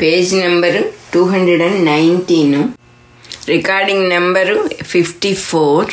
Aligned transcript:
Page 0.00 0.34
number 0.34 0.84
two 1.14 1.24
hundred 1.24 1.62
and 1.62 1.84
nineteen 1.84 2.68
recording 3.48 4.08
number 4.08 4.70
fifty 4.82 5.34
four 5.34 5.90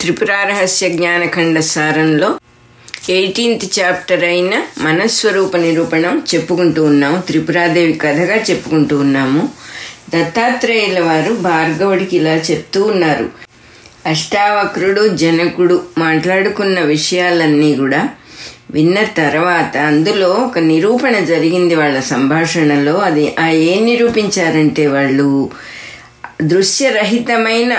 Tripura Rahasya 0.00 0.88
Jnana Khanda 0.88 1.58
సారంలో 1.58 2.38
eighteenth 3.08 3.80
chapter 3.80 4.24
అయిన 4.24 4.62
మనస్వరూప 4.78 5.56
నిరూపణం 5.56 6.22
చెప్పుకుంటూ 6.34 6.84
ఉన్నాము. 6.84 7.20
త్రిపురాదేవి 7.20 7.92
కథగా 7.92 8.36
చెప్పుకుంటూ 8.36 8.98
ఉన్నాము. 8.98 9.48
దత్తాత్రేయుల 10.14 11.00
వారు 11.00 11.32
భార్గవుడికి 11.34 12.16
ఇలా 12.16 12.34
చెప్తూ 12.36 12.82
ఉన్నారు. 12.82 13.30
అష్టావక్రుడు 14.06 15.08
జనకుడు 15.16 15.82
మాట్లాడుకున్న 15.98 16.80
విషయాలన్నీ 16.80 17.76
కూడా 17.76 18.08
విన్న 18.72 19.04
తర్వాత 19.04 19.76
అందులో 19.76 20.28
ఒక 20.28 20.58
నిరూపణ 20.58 21.18
జరిగింది 21.18 21.74
వాళ్ళ 21.74 22.00
సంభాషణలో. 22.00 22.98
అది 22.98 23.34
ఆ 23.40 23.48
ఏం 23.48 23.84
నిరూపించారంటే 23.84 24.86
వాళ్ళు 24.86 25.50
దృశ్యరహితమైన 26.42 27.76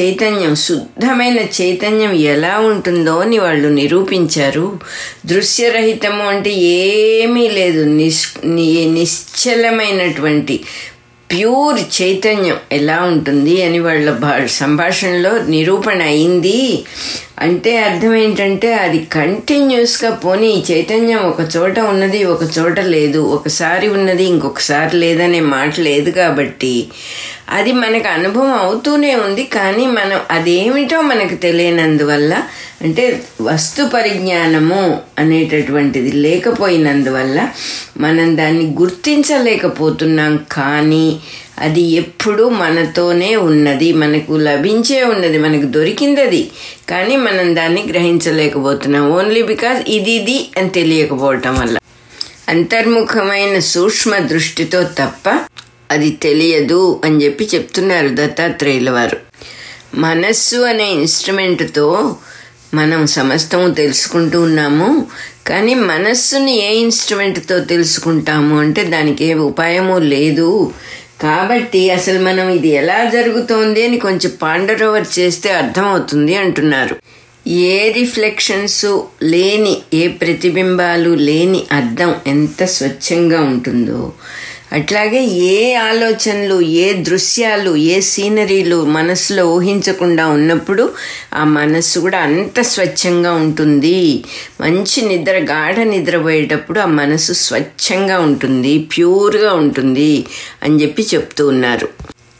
చైతన్యం 0.00 0.54
శుద్ధమైన 0.54 1.38
చైతన్యం 1.62 2.12
ఎలా 2.12 2.58
ఉంటుందో 2.58 3.18
అని 3.18 3.38
వాళ్ళు 3.38 3.68
నిరూపించారు. 3.68 4.78
దృశ్యరహితము 5.26 6.24
అంటే 6.24 6.50
ఏమీ 6.50 7.48
లేదు. 7.48 7.84
నిష్ 7.84 8.28
నిశ్చలమైనటువంటి 8.94 10.60
ప్యూర్ 11.30 12.02
చైతన్యం 12.02 12.56
ఎలా 12.72 13.02
ఉంటుంది 13.02 13.62
అని 13.62 13.78
వాళ్ళ 13.78 14.10
భా 14.10 14.46
సంభాషణలో 14.46 15.32
నిరూపణ 15.38 16.02
అయింది. 16.02 16.84
అంటే 17.38 17.78
అర్థం 17.78 18.14
ఏంటంటే 18.14 18.74
అది 18.74 18.98
కంటిన్యూస్గా 19.12 20.10
పోనీ 20.10 20.46
ఈ 20.46 20.62
చైతన్యం 20.70 21.18
ఒక 21.18 21.40
చోట 21.56 21.78
ఉన్నది 21.80 22.24
ఒక 22.24 22.40
చోట 22.58 22.80
లేదు. 22.80 23.18
ఒకసారి 23.18 23.88
ఉన్నది 23.88 24.24
ఇంకొకసారి 24.24 24.96
లేదనే 24.96 25.40
మాట 25.40 25.80
లేదు 25.80 26.10
కాబట్టి 26.10 26.86
అది 27.50 27.72
మనకు 27.72 28.08
అనుభవం 28.08 28.54
అవుతూనే 28.54 29.14
ఉంది. 29.14 29.44
కానీ 29.44 29.86
మనం 29.86 30.20
అదేమిటో 30.30 31.00
మనకు 31.00 31.34
తెలియనందువల్ల 31.34 32.42
అంటే 32.82 33.22
వస్తు 33.40 33.82
పరిజ్ఞానము 33.84 35.00
అనేటటువంటిది 35.18 36.12
లేకపోయినందువల్ల 36.12 37.48
మనం 37.96 38.36
దాన్ని 38.36 38.64
గుర్తించలేకపోతున్నాం. 38.64 40.46
కానీ 40.52 41.20
అది 41.58 41.80
ఎప్పుడు 41.80 42.48
మనతోనే 42.48 43.36
ఉన్నది 43.36 43.92
మనకు 43.92 44.32
లభించే 44.32 45.04
ఉన్నది 45.04 45.38
మనకు 45.38 45.66
దొరికింది 45.66 46.20
అది 46.20 46.50
కానీ 46.88 47.16
మనం 47.16 47.56
దాన్ని 47.56 47.82
గ్రహించలేకపోతున్నాం. 47.82 49.10
ఓన్లీ 49.10 49.42
బికాజ్ 49.42 49.80
ఇది 49.88 50.10
ఇది 50.10 50.48
అని 50.56 50.70
తెలియకపోవటం 50.70 51.54
వల్ల. 51.54 51.78
అంతర్ముఖమైన 52.48 53.58
సూక్ష్మ 53.58 54.18
దృష్టితో 54.18 54.82
తప్ప 54.82 55.28
అది 55.90 56.10
తెలియదు 56.10 57.00
అని 57.04 57.24
చెప్పి 57.24 57.48
చెప్తున్నారు 57.54 58.08
దత్తాత్రేయుల 58.08 58.90
వారు. 58.90 59.16
మనస్సు 59.94 60.56
అనే 60.56 60.92
ఇన్స్ట్రుమెంట్తో 60.92 62.16
మనం 62.76 63.00
సమస్తము 63.16 63.68
తెలుసుకుంటూ 63.74 64.38
ఉన్నాము 64.40 64.88
కానీ 65.46 65.74
మనస్సుని 65.90 66.54
ఏ 66.68 66.70
ఇన్స్ట్రుమెంట్తో 66.76 67.56
తెలుసుకుంటాము 67.72 68.54
అంటే 68.60 68.82
దానికి 68.84 69.24
ఏ 69.24 69.34
ఉపాయము 69.50 69.96
లేదు. 70.14 70.50
కాబట్టి 71.22 71.82
అసలు 71.90 72.18
మనం 72.24 72.46
ఇది 72.48 72.70
ఎలా 72.80 72.98
జరుగుతోంది 73.12 73.82
అని 73.86 73.98
కొంచెం 73.98 74.32
పాండరోవర్ 74.42 75.06
చేస్తే 75.18 75.50
అర్థమవుతుంది 75.50 76.34
అంటున్నారు. 76.36 76.96
ఏ 77.48 77.76
రిఫ్లెక్షన్స్ 77.96 78.86
లేని 79.22 79.74
ఏ 79.94 80.04
ప్రతిబింబాలు 80.20 81.12
లేని 81.28 81.60
అర్థం 81.72 82.10
ఎంత 82.26 82.64
స్వచ్ఛంగా 82.76 83.40
ఉంటుందో 83.52 84.00
అట్లాగే 84.72 85.24
ఏ 85.24 85.74
ఆలోచనలు 85.74 86.60
ఏ 86.60 86.92
దృశ్యాలు 86.92 87.76
ఏ 87.76 88.00
సీనరీలు 88.00 88.84
మనసులో 88.84 89.46
ఊహించకుండా 89.46 90.26
ఉన్నప్పుడు 90.26 90.94
ఆ 91.34 91.44
మనస్సు 91.44 91.98
కూడా 91.98 92.18
అంత 92.18 92.60
స్వచ్ఛంగా 92.60 93.32
ఉంటుంది. 93.32 94.24
మంచి 94.60 95.08
నిద్ర 95.08 95.32
గాఢ 95.32 95.78
నిద్రపోయేటప్పుడు 95.78 96.80
ఆ 96.80 96.86
మనసు 96.86 97.32
స్వచ్ఛంగా 97.32 98.18
ఉంటుంది 98.18 98.78
ప్యూర్గా 98.78 99.52
ఉంటుంది 99.52 100.26
అని 100.62 100.82
చెప్పి 100.82 101.06
చెప్తూ 101.14 101.48
ఉన్నారు. 101.48 101.88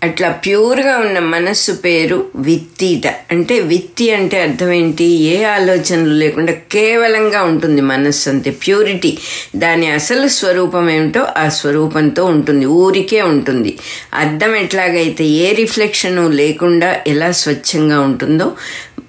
అట్లా 0.02 0.28
ప్యూర్గా 0.28 0.98
ఉన్న 0.98 1.18
మనస్సు 1.18 1.72
పేరు 1.72 2.26
విత్తిట. 2.36 3.06
అంటే 3.30 3.60
విత్తి 3.60 4.10
అంటే 4.10 4.42
అర్థం 4.42 4.72
ఏంటి? 4.72 5.04
ఏ 5.04 5.44
ఆలోచనలు 5.44 6.12
లేకుండా 6.12 6.52
కేవలంగా 6.52 7.42
ఉంటుంది 7.42 7.80
మనస్సు 7.80 8.30
అంతే. 8.30 8.50
ప్యూరిటీ. 8.50 9.18
దాని 9.56 9.86
అసలు 9.86 10.28
స్వరూపం 10.28 10.90
ఏమిటో 10.90 11.26
ఆ 11.36 11.48
స్వరూపంతో 11.48 12.24
ఉంటుంది. 12.24 12.66
ఊరికే 12.66 13.22
ఉంటుంది. 13.22 13.78
అర్థం 14.14 14.56
ఎట్లాగైతే 14.56 15.24
ఏ 15.24 15.52
రిఫ్లెక్షను 15.52 16.28
లేకుండా 16.28 16.96
ఎలా 17.06 17.30
స్వచ్ఛంగా 17.30 18.00
ఉంటుందో 18.00 18.52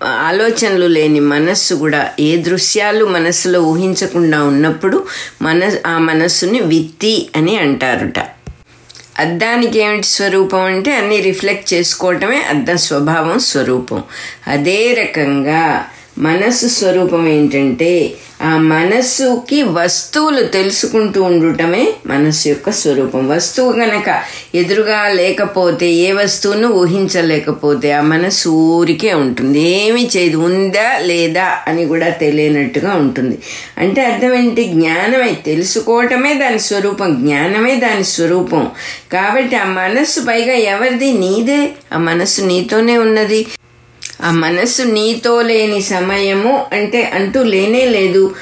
ఆలోచనలు 0.04 0.88
లేని 0.88 1.20
మనస్సు 1.20 1.74
కూడా 1.74 2.10
ఏ 2.20 2.38
దృశ్యాలు 2.38 3.06
మనస్సులో 3.06 3.62
ఊహించకుండా 3.62 4.44
ఉన్నప్పుడు 4.44 5.08
మన 5.42 5.72
ఆ 5.88 5.98
మనస్సుని 5.98 6.60
విత్తి 6.62 7.30
అని 7.36 7.58
అంటారుట. 7.58 8.37
అద్దానికి 9.20 9.80
ఏమిటి 9.80 10.08
స్వరూపం 10.08 10.62
అంటే 10.62 10.96
అన్నీ 10.96 11.20
రిఫ్లెక్ట్ 11.20 11.74
చేసుకోవటమే 11.74 12.38
అద్దం 12.38 12.78
స్వభావం 12.78 13.40
స్వరూపం. 13.40 14.04
అదే 14.48 14.94
రకంగా 14.94 15.86
మనస్సు 16.18 16.68
స్వరూపం 16.68 17.28
ఏంటంటే 17.28 18.14
ఆ 18.42 18.58
మనస్సుకి 18.58 19.64
వస్తువులు 19.64 20.46
తెలుసుకుంటూ 20.46 21.24
ఉండటమే 21.24 21.94
మనస్సు 22.06 22.48
యొక్క 22.48 22.72
స్వరూపం. 22.72 23.30
వస్తువు 23.30 23.72
గనక 23.72 24.22
ఎదురుగా 24.56 25.10
లేకపోతే 25.10 25.92
ఏ 25.92 26.12
వస్తువును 26.12 26.68
ఊహించలేకపోతే 26.68 27.92
ఆ 27.92 28.02
మనస్సు 28.02 28.50
ఊరికే 28.50 29.14
ఉంటుంది. 29.14 29.60
ఏమి 29.60 30.10
చేయదు 30.18 30.38
ఉందా 30.38 30.98
లేదా 30.98 31.58
అని 31.68 31.86
కూడా 31.86 32.10
తెలియనట్టుగా 32.10 32.94
ఉంటుంది. 32.96 33.38
అంటే 33.78 34.06
అర్థం 34.06 34.34
ఏంటి? 34.34 34.64
జ్ఞానమే 34.64 35.38
తెలుసుకోవటమే 35.46 36.34
దాని 36.34 36.60
స్వరూపం. 36.60 37.16
జ్ఞానమే 37.16 37.76
దాని 37.76 38.04
స్వరూపం. 38.04 38.68
కాబట్టి 39.14 39.56
ఆ 39.56 39.64
మనస్సు 39.64 40.20
పైగా 40.20 40.54
ఎవరిది? 40.54 41.14
నీదే. 41.14 41.70
ఆ 41.94 41.98
మనస్సు 41.98 42.42
నీతోనే 42.42 42.98
ఉన్నది. 42.98 43.46
ఆ 44.24 44.32
మనస్సు 44.32 44.84
నీతో 44.84 45.42
లేని 45.42 45.82
సమయము 45.82 46.66
అంటే 46.74 47.12
అంటూ 47.14 47.44
లేనే 47.44 47.86
లేదు. 47.86 48.36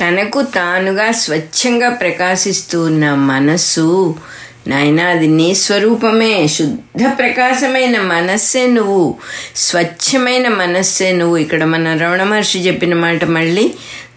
తనకు 0.00 0.42
తానుగా 0.42 1.12
స్వచ్ఛంగా 1.12 1.88
ప్రకాశిస్తూ 1.88 2.82
ఉన్న 2.82 3.14
మనస్సు 3.14 4.14
నాయన 4.66 5.00
అది 5.00 5.26
నీ 5.26 5.54
స్వరూపమే. 5.54 6.46
శుద్ధ 6.46 7.18
ప్రకాశమైన 7.18 8.00
మనస్సే 8.00 8.66
నువ్వు. 8.66 9.14
స్వచ్ఛమైన 9.56 10.48
మనస్సే 10.48 11.12
నువ్వు. 11.12 11.36
ఇక్కడ 11.36 11.64
మన 11.64 11.96
రమణ 11.96 12.22
మహర్షి 12.22 12.58
చెప్పిన 12.58 12.94
మాట 12.94 13.24
మళ్ళీ 13.24 13.74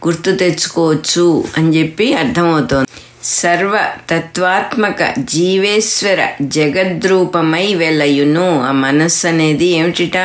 గుర్తు 0.07 0.31
తెచ్చుకోవచ్చు 0.31 1.43
అని 1.57 1.79
చెప్పి 1.79 2.13
అర్థమవుతోంది. 2.13 2.87
సర్వ 3.29 3.79
తత్వాత్మక 4.09 5.13
జీవేశ్వర 5.19 6.27
జగద్రూపమై 6.41 7.73
వెలయును. 7.73 8.61
ఆ 8.61 8.71
మనస్సు 8.71 9.27
అనేది 9.27 9.65
ఏమిటిట? 9.65 10.17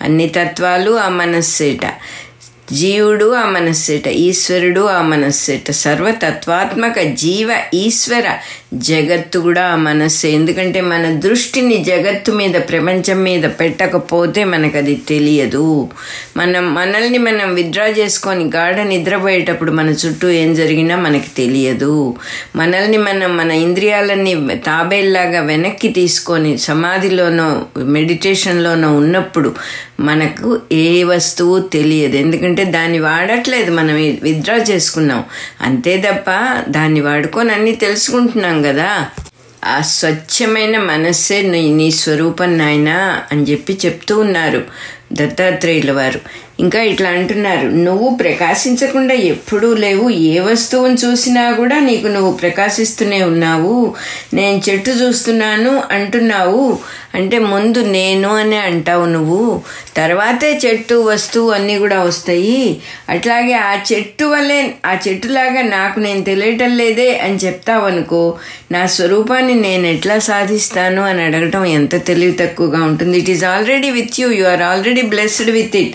అన్ని 0.00 0.28
తత్వాలు 0.28 0.90
ఆ 0.98 1.08
మనస్సేట. 1.08 1.86
జీవుడు 2.72 3.34
ఆ 3.34 3.44
మనస్సెట 3.46 4.06
ఈశ్వరుడు 4.06 4.80
ఆ 4.80 5.02
మనస్సేట. 5.02 5.70
సర్వతత్వాత్మక 5.70 7.00
జీవ 7.00 7.56
ఈశ్వర 7.74 8.38
జగత్తు 8.74 9.38
కూడా 9.38 9.62
ఆ 9.62 9.76
మనస్సే. 9.76 10.30
ఎందుకంటే 10.30 10.80
మన 10.80 11.06
దృష్టిని 11.10 11.84
జగత్తు 11.84 12.32
మీద 12.32 12.54
ప్రపంచం 12.54 13.22
మీద 13.22 13.42
పెట్టకపోతే 13.42 14.44
మనకు 14.44 14.76
అది 14.76 14.94
తెలియదు. 14.94 15.88
మనం 16.36 16.74
మనల్ని 16.74 17.18
మనం 17.18 17.54
విత్డ్రా 17.54 17.86
చేసుకొని 17.86 18.44
గాఢ 18.44 18.80
నిద్రపోయేటప్పుడు 18.80 19.72
మన 19.72 19.90
చుట్టూ 19.90 20.28
ఏం 20.28 20.54
జరిగినా 20.54 20.96
మనకు 20.96 21.36
తెలియదు. 21.36 22.14
మనల్ని 22.56 22.98
మనం 22.98 23.36
మన 23.36 23.50
ఇంద్రియాలన్నీ 23.50 24.60
తాబేల్లాగా 24.66 25.40
వెనక్కి 25.40 25.88
తీసుకొని 25.88 26.58
సమాధిలోనో 26.58 27.66
మెడిటేషన్లోనో 27.78 28.96
ఉన్నప్పుడు 28.96 29.54
మనకు 30.00 30.60
ఏ 30.72 31.04
వస్తువు 31.04 31.60
తెలియదు. 31.60 32.16
ఎందుకంటే 32.16 32.64
దాన్ని 32.64 32.98
వాడట్లేదు 32.98 33.72
మనం 33.72 33.94
విత్డ్రా 34.22 34.56
చేసుకున్నాం. 34.56 35.24
అంతే 35.60 35.96
తప్ప 35.96 36.30
దాన్ని 36.68 37.00
వాడుకొని 37.00 37.52
అన్నీ 37.52 37.72
తెలుసుకుంటున్నాం 37.72 38.62
కదా. 38.62 39.06
ఆ 39.64 39.80
స్వచ్ఛమైన 39.80 40.78
మనస్సే 40.78 41.42
నీ 41.42 41.72
నీ 41.72 41.90
స్వరూపం 41.90 42.58
నాయనా 42.58 43.22
అని 43.32 43.42
చెప్పి 43.42 43.78
చెప్తూ 43.86 44.18
ఉన్నారు 44.18 44.64
దత్తాత్రేయుల 45.12 45.92
వారు. 45.92 46.20
ఇంకా 46.60 46.82
ఇట్లా 46.82 47.10
అంటున్నారు 47.10 47.66
నువ్వు 47.66 48.08
ప్రకాశించకుండా 48.20 49.14
ఎప్పుడూ 49.14 49.74
లేవు. 49.74 50.10
ఏ 50.10 50.40
వస్తువును 50.40 50.96
చూసినా 51.04 51.52
కూడా 51.52 51.78
నీకు 51.78 52.06
నువ్వు 52.06 52.32
ప్రకాశిస్తూనే 52.32 53.22
ఉన్నావు. 53.22 53.94
నేను 54.34 54.62
చెట్టు 54.70 54.90
చూస్తున్నాను 54.90 55.82
అంటున్నావు. 55.90 56.78
అంటే 57.14 57.38
ముందు 57.38 57.78
నేను 57.78 58.28
అనే 58.36 58.56
అంటావు 58.56 59.06
నువ్వు. 59.06 59.62
తర్వాతే 59.96 60.60
చెట్టు 60.66 60.94
వస్తువు 60.94 61.50
అన్నీ 61.50 61.78
కూడా 61.78 62.02
వస్తాయి. 62.02 62.80
అట్లాగే 63.08 63.52
ఆ 63.52 63.78
చెట్టు 63.92 64.24
వల్లే 64.24 64.74
ఆ 64.86 64.96
చెట్టులాగా 65.08 65.62
నాకు 65.62 66.00
నేను 66.00 66.24
తెలియటం 66.24 66.76
లేదే 66.76 67.18
అని 67.18 67.36
చెప్తావు 67.36 67.86
అనుకో 67.86 68.34
నా 68.72 68.86
స్వరూపాన్ని 68.86 69.54
నేను 69.54 69.86
ఎట్లా 69.86 70.18
సాధిస్తాను? 70.18 71.02
అని 71.02 71.22
అడగటం 71.22 71.64
ఎంత 71.64 72.06
తెలివి 72.06 72.32
తక్కువగా 72.32 72.82
ఉంటుంది. 72.84 73.18
It 73.18 73.30
is 73.30 73.44
already 73.44 73.90
with 73.90 74.20
you 74.20 74.30
you 74.30 74.46
are 74.46 74.62
already 74.62 75.02
blessed 75.02 75.50
with 75.50 75.76
it 75.76 75.94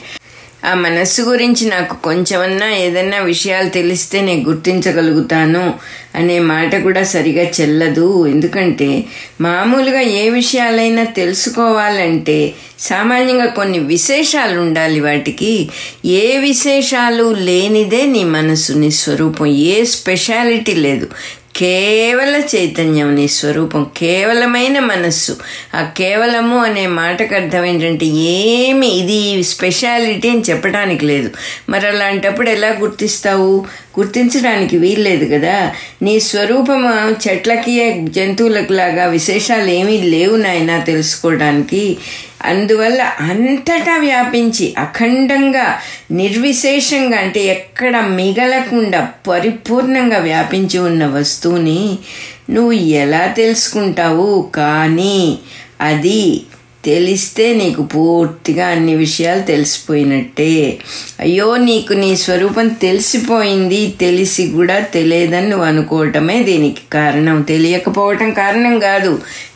ఆ 0.65 0.73
మనస్సు 0.73 1.21
గురించి 1.21 1.69
నాకు 1.69 2.03
కొంచెమన్నా 2.03 2.75
ఏదన్నా 2.75 3.19
విషయాలు 3.19 3.69
తెలిస్తే 3.69 4.21
నేను 4.21 4.43
గుర్తించగలుగుతాను 4.43 5.73
అనే 6.15 6.39
మాట 6.39 6.75
కూడా 6.75 7.03
సరిగా 7.03 7.43
చెల్లదు. 7.43 8.27
ఎందుకంటే 8.27 9.03
మామూలుగా 9.41 9.99
ఏ 9.99 10.29
విషయాలైనా 10.29 11.03
తెలుసుకోవాలంటే 11.03 12.53
సామాన్యంగా 12.79 13.45
కొన్ని 13.45 13.79
విశేషాలు 13.79 14.59
ఉండాలి 14.59 14.99
వాటికి. 14.99 15.69
ఏ 16.05 16.37
విశేషాలు 16.37 17.33
లేనిదే 17.33 18.05
నీ 18.05 18.23
మనసు 18.23 18.73
నీ 18.73 18.91
స్వరూపం 18.91 19.45
ఏ 19.45 19.83
స్పెషాలిటీ 19.83 20.73
లేదు. 20.73 21.09
కేవల 21.55 22.41
చైతన్యం 22.55 23.15
నీ 23.15 23.27
స్వరూపం 23.27 23.87
కేవలమైన 23.97 24.79
మనస్సు 24.79 25.37
ఆ 25.75 25.89
కేవలము 25.97 26.57
అనే 26.57 26.87
మాటకు 26.87 27.35
అర్థం 27.35 27.65
ఏంటంటే 27.65 28.05
ఏమి? 28.05 28.87
ఇది 28.87 29.43
స్పెషాలిటీ 29.43 30.29
అని 30.29 30.41
చెప్పడానికి 30.41 31.05
లేదు. 31.05 31.31
మరి 31.69 31.87
అలాంటప్పుడు 31.87 32.49
ఎలా 32.49 32.67
గుర్తిస్తావు? 32.67 33.65
గుర్తించడానికి 33.99 34.77
వీల్లేదు 34.77 35.25
కదా. 35.33 35.71
నీ 36.01 36.19
స్వరూపము 36.19 37.29
చెట్లకి 37.29 38.07
జంతువులకు 38.09 38.73
లాగా 38.73 39.05
విశేషాలు 39.05 39.69
ఏమీ 39.69 40.01
లేవు 40.01 40.35
నాయన 40.35 40.79
తెలుసుకోవడానికి. 40.79 41.97
అందువల్ల 42.45 43.01
అంతటా 43.01 43.97
వ్యాపించి 43.97 44.73
అఖండంగా 44.77 45.67
నిర్విశేషంగా 46.11 47.17
అంటే 47.17 47.43
ఎక్కడ 47.45 47.99
మిగలకుండా 47.99 49.01
పరిపూర్ణంగా 49.27 50.17
వ్యాపించి 50.17 50.79
ఉన్న 50.79 51.05
వస్తువుని 51.05 51.97
నువ్వు 52.49 52.71
ఎలా 52.71 53.25
తెలుసుకుంటావు? 53.27 54.49
కానీ 54.55 55.37
అది 55.81 56.41
తెలిస్తే 56.85 57.53
నీకు 57.53 57.83
పూర్తిగా 57.83 58.67
అన్ని 58.67 58.95
విషయాలు 58.95 59.41
తెలిసిపోయినట్టే. 59.41 60.77
అయ్యో 61.19 61.57
నీకు 61.57 61.93
నీ 61.93 62.15
స్వరూపం 62.15 62.67
తెలిసిపోయింది 62.67 63.93
తెలిసి 63.99 64.47
కూడా 64.47 64.79
తెలియదని 64.79 65.49
నువ్వు 65.49 65.65
అనుకోవటమే 65.65 66.43
దీనికి 66.43 66.81
కారణం. 66.93 67.41
తెలియకపోవటం 67.41 68.31
కారణం 68.31 68.79
కాదు 68.79 69.13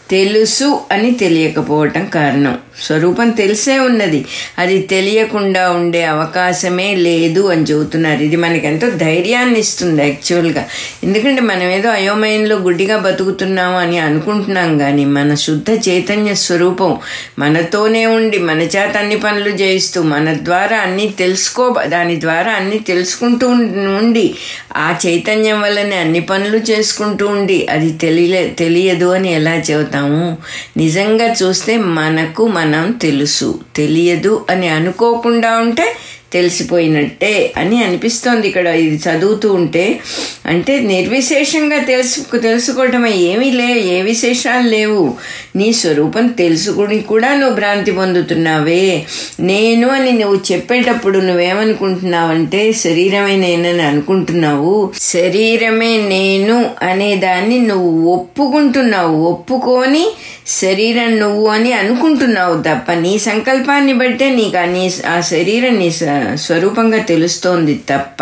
తెలుసు 0.09 0.69
అని 0.91 1.11
తెలియకపోవటం 1.11 2.05
కారణం. 2.05 2.57
స్వరూపం 2.81 3.29
తెలిసే 3.29 3.79
ఉన్నది. 3.79 4.25
అది 4.57 4.81
తెలియకుండా 4.81 5.69
ఉండే 5.71 6.03
అవకాశమే 6.05 6.95
లేదు 6.95 7.47
అని 7.51 7.61
చెబుతున్నారు. 7.61 8.23
ఇది 8.23 8.35
మనకెంతో 8.35 8.69
ఎంతో 8.69 8.89
ధైర్యాన్ని 8.89 9.59
ఇస్తుంది 9.59 10.01
యాక్చువల్గా. 10.01 10.65
ఎందుకంటే 11.03 11.41
మనం 11.41 11.63
ఏదో 11.63 11.89
అయోమయంలో 11.89 12.55
గుడ్డిగా 12.55 12.97
బతుకుతున్నాము 12.97 13.77
అని 13.77 13.99
అనుకుంటున్నాం 13.99 14.77
కానీ 14.77 15.05
మన 15.05 15.35
శుద్ధ 15.35 15.71
చైతన్య 15.89 16.33
స్వరూపం 16.33 16.97
మనతోనే 17.39 18.05
ఉండి 18.05 18.39
మన 18.39 18.61
చేత 18.61 18.97
అన్ని 18.97 19.19
పనులు 19.19 19.49
చేయిస్తూ 19.49 20.01
మన 20.01 20.33
ద్వారా 20.33 20.77
అన్ని 20.77 21.13
తెలుసుకో 21.19 21.75
దాని 21.85 22.21
ద్వారా 22.21 22.51
అన్నీ 22.51 22.79
తెలుసుకుంటూ 22.79 23.47
ఉండి 23.47 24.35
ఆ 24.77 24.95
చైతన్యం 25.07 25.61
వల్లనే 25.61 25.95
అన్ని 25.95 26.19
పనులు 26.19 26.57
చేసుకుంటూ 26.57 27.27
ఉండి 27.27 27.67
అది 27.67 27.89
తెలియ 27.89 28.47
తెలియదు 28.47 29.05
అని 29.05 29.33
ఎలా 29.33 29.53
చెబుతాము? 29.55 30.37
నిజంగా 30.77 31.35
చూస్తే 31.43 31.77
మనకు 31.77 32.47
మనం 32.47 32.68
తెలుసు. 33.01 33.59
తెలియదు 33.75 34.45
అని 34.49 34.67
అనుకోకుండా 34.67 35.57
ఉంటే 35.57 35.95
తెలిసిపోయినట్టే 36.33 37.53
అని 37.57 37.83
అనిపిస్తోంది 37.83 38.47
ఇక్కడ. 38.47 38.67
ఇది 38.67 39.09
చదువుతూ 39.09 39.53
ఉంటే 39.53 39.99
అంటే 40.45 40.79
నిర్విశేషంగా 40.79 41.79
తెలుసు 41.79 42.37
తెలుసుకోవటమే. 42.37 43.11
ఏమీ 43.11 43.51
లే 43.51 43.79
ఏ 43.79 44.01
విశేషాలు 44.01 44.67
లేవు. 44.67 45.13
నీ 45.55 45.73
స్వరూపం 45.73 46.27
తెలుసుకుని 46.27 46.99
కూడా 46.99 47.33
నువ్వు 47.33 47.55
భ్రాంతి 47.55 47.91
పొందుతున్నావే. 47.91 49.05
నేను 49.39 49.87
అని 49.87 50.11
నువ్వు 50.11 50.39
చెప్పేటప్పుడు 50.51 51.19
నువ్వేమనుకుంటున్నావంటే 51.19 52.71
శరీరమే 52.71 53.35
నేనని 53.35 53.81
అనుకుంటున్నావు. 53.81 54.91
శరీరమే 54.99 55.97
నేను 55.97 56.71
అనే 56.81 57.15
దాన్ని 57.15 57.59
నువ్వు 57.59 58.13
ఒప్పుకుంటున్నావు. 58.13 59.15
ఒప్పుకొని 59.25 60.11
శరీరం 60.47 61.19
నువ్వు 61.19 61.47
అని 61.47 61.73
అనుకుంటున్నావు 61.73 62.61
తప్ప 62.61 62.91
నీ 62.91 63.19
సంకల్పాన్ని 63.19 63.93
బట్టే 63.93 64.29
నీకు 64.29 64.57
నీ 64.57 64.91
ఆ 65.07 65.21
శరీరం 65.21 65.79
నీ 65.79 65.91
స్వరూపంగా 66.35 66.99
తెలుస్తోంది 67.03 67.75
తప్ప 67.89 68.21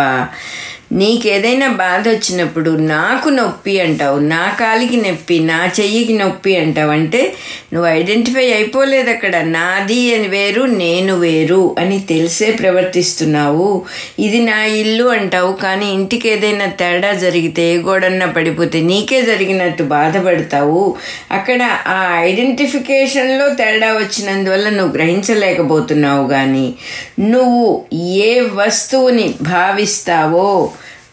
నీకేదైనా 0.91 1.67
బాధ 1.67 2.07
వచ్చినప్పుడు 2.07 2.69
నాకు 2.69 3.29
నొప్పి 3.29 3.79
అంటావు 3.79 4.19
నా 4.19 4.57
కాలికి 4.59 4.97
నొప్పి 4.97 5.39
నా 5.39 5.71
చెయ్యికి 5.79 6.13
నొప్పి 6.13 6.57
అంటావు 6.57 6.91
అంటే 6.91 7.33
నువ్వు 7.73 7.89
ఐడెంటిఫై 7.89 8.51
అయిపోలేదు 8.51 9.09
అక్కడ. 9.09 9.35
నాది 9.37 10.15
అని 10.15 10.27
వేరు 10.27 10.61
నేను 10.61 11.19
వేరు 11.19 11.75
అని 11.79 11.99
తెలిసే 11.99 12.51
ప్రవర్తిస్తున్నావు. 12.51 13.81
ఇది 14.19 14.39
నా 14.39 14.65
ఇల్లు 14.65 15.03
అంటావు 15.03 15.53
కానీ 15.53 15.93
ఇంటికి 15.93 16.29
ఏదైనా 16.29 16.65
తేడా 16.65 17.13
జరిగితే 17.13 17.73
ఏ 17.73 17.77
గోడన్నా 17.77 18.25
పడిపోతే 18.25 18.81
నీకే 18.81 19.21
జరిగినట్టు 19.21 19.83
బాధపడతావు. 19.83 20.95
అక్కడ 21.31 21.77
ఆ 21.87 22.15
ఐడెంటిఫికేషన్లో 22.17 23.49
తేడా 23.49 23.93
వచ్చినందువల్ల 23.93 24.69
నువ్వు 24.69 24.93
గ్రహించలేకపోతున్నావు 24.93 26.27
కానీ 26.27 26.73
నువ్వు 27.19 27.85
ఏ 27.95 28.39
వస్తువుని 28.39 29.33
భావిస్తావో 29.41 30.71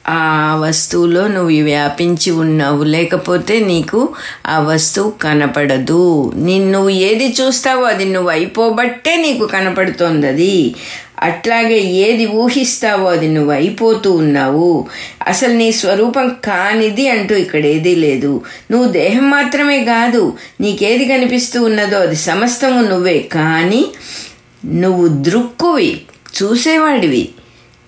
ఆ 0.09 0.57
వస్తువులో 0.65 1.29
నువ్వు 1.29 1.63
వ్యాపించి 1.63 2.33
ఉన్నావు. 2.33 2.85
లేకపోతే 2.85 3.61
నీకు 3.61 4.09
ఆ 4.47 4.59
వస్తువు 4.59 5.11
కనపడదు. 5.11 6.33
నిన్ను 6.37 6.89
ఏది 6.89 7.37
చూస్తావో 7.41 7.83
అది 7.83 8.05
నువ్వు 8.05 8.31
అయిపోబట్టే 8.31 9.17
నీకు 9.17 9.47
కనపడుతోంది 9.47 10.27
అది 10.27 10.75
అట్లాగే 11.23 11.81
ఏది 11.81 12.27
ఊహిస్తావో 12.27 13.07
అది 13.07 13.29
నువ్వు 13.29 13.53
అయిపోతూ 13.53 14.13
ఉన్నావు. 14.13 14.87
అసలు 15.27 15.53
నీ 15.53 15.73
స్వరూపం 15.73 16.37
కానిది 16.45 17.09
అంటూ 17.09 17.35
ఇక్కడ 17.35 17.67
ఏదీ 17.67 17.95
లేదు. 17.95 18.43
నువ్వు 18.71 18.93
దేహం 18.93 19.31
మాత్రమే 19.31 19.85
కాదు 19.85 20.33
నీకేది 20.61 21.05
కనిపిస్తూ 21.05 21.65
ఉన్నదో 21.65 21.99
అది 21.99 22.17
సమస్తము 22.17 22.81
నువ్వే. 22.81 23.19
కానీ 23.19 23.87
నువ్వు 24.65 25.09
దృక్కువి 25.09 26.01
చూసేవాడివి. 26.43 27.29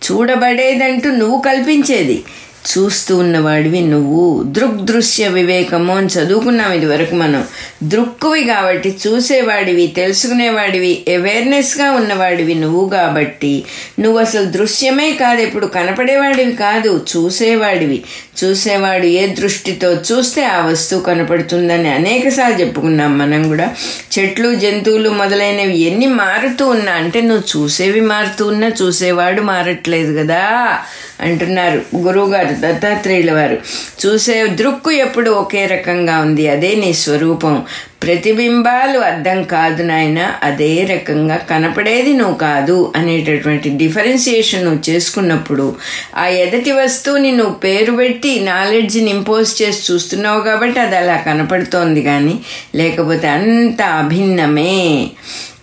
చూడబడేదంటూ 0.06 1.10
నువ్వు 1.10 1.38
కల్పించేది. 1.40 2.24
చూస్తూ 2.66 3.16
ఉన్నవాడివి 3.16 3.80
నువ్వు. 3.80 4.42
దృగ్దృశ్య 4.42 5.28
వివేకము 5.28 5.96
అని 5.96 6.06
చదువుకున్నాం 6.06 6.72
ఇది 6.72 6.86
వరకు 6.86 7.14
మనం. 7.14 7.44
దృక్కువి 7.82 8.44
కాబట్టి 8.44 8.96
చూసేవాడివి 9.06 9.86
తెలుసుకునేవాడివి 9.86 11.04
అవేర్నెస్గా 11.14 11.90
ఉన్నవాడివి 11.90 12.54
నువ్వు 12.54 12.88
కాబట్టి. 12.88 13.64
నువ్వు 14.00 14.20
అసలు 14.20 14.44
దృశ్యమే 14.44 15.12
కాదు 15.12 15.40
ఎప్పుడు 15.40 15.66
కనపడేవాడివి 15.66 16.52
కాదు 16.52 17.06
చూసేవాడివి. 17.16 18.02
చూసేవాడు 18.44 19.06
ఏ 19.06 19.26
దృష్టితో 19.26 19.92
చూస్తే 19.92 20.44
ఆ 20.44 20.66
వస్తువు 20.66 21.00
కనపడుతుందని 21.00 21.88
అనేకసార్లు 21.88 22.60
చెప్పుకున్నాం 22.60 23.18
మనం 23.18 23.48
కూడా. 23.48 23.74
చెట్లు 24.18 24.54
జంతువులు 24.54 25.10
మొదలైనవి 25.10 25.80
ఎన్ని 25.80 26.06
మారుతూ 26.06 26.68
ఉన్నా 26.68 26.92
అంటే 26.92 27.20
నువ్వు 27.20 27.62
చూసేవి 27.62 28.00
మారుతూ 28.00 28.46
ఉన్నా 28.46 28.72
చూసేవాడు 28.82 29.42
మారట్లేదు 29.42 30.18
కదా. 30.18 30.78
అంటున్నారు 31.20 31.82
గురువుగారు 31.96 32.54
దత్తాత్రేయుల 32.60 33.32
వారు. 33.32 33.58
చూసే 34.06 34.46
దృక్కు 34.46 34.90
ఎప్పుడు 34.90 35.30
ఒకే 35.30 35.66
రకంగా 35.66 36.18
ఉంది 36.18 36.48
అదే 36.48 36.74
నీ 36.74 36.92
స్వరూపం. 36.92 37.64
ప్రతిబింబాలు 38.02 38.98
అర్థం 38.98 39.42
కాదు 39.42 39.82
నాయన 39.82 40.32
అదే 40.42 40.84
రకంగా 40.84 41.36
కనపడేది 41.36 42.12
నువ్వు 42.12 42.34
కాదు 42.34 42.92
అనేటటువంటి 42.96 43.68
డిఫరెన్సియేషన్ 43.68 44.64
నువ్వు 44.64 44.90
చేసుకున్నప్పుడు 44.90 45.76
ఆ 46.16 46.26
ఎదటి 46.26 46.72
వస్తువుని 46.72 47.32
నువ్వు 47.32 47.54
పేరు 47.54 47.92
పెట్టి 47.92 48.40
నాలెడ్జ్ని 48.40 49.10
ఇంపోజ్ 49.10 49.62
చేసి 49.62 49.92
చూస్తున్నావు 49.92 50.40
కాబట్టి 50.40 50.80
అది 50.80 50.96
అలా 50.96 51.16
కనపడుతోంది 51.16 52.02
కానీ 52.02 52.38
లేకపోతే 52.74 53.28
అంత 53.28 53.82
అభిన్నమే. 53.82 55.10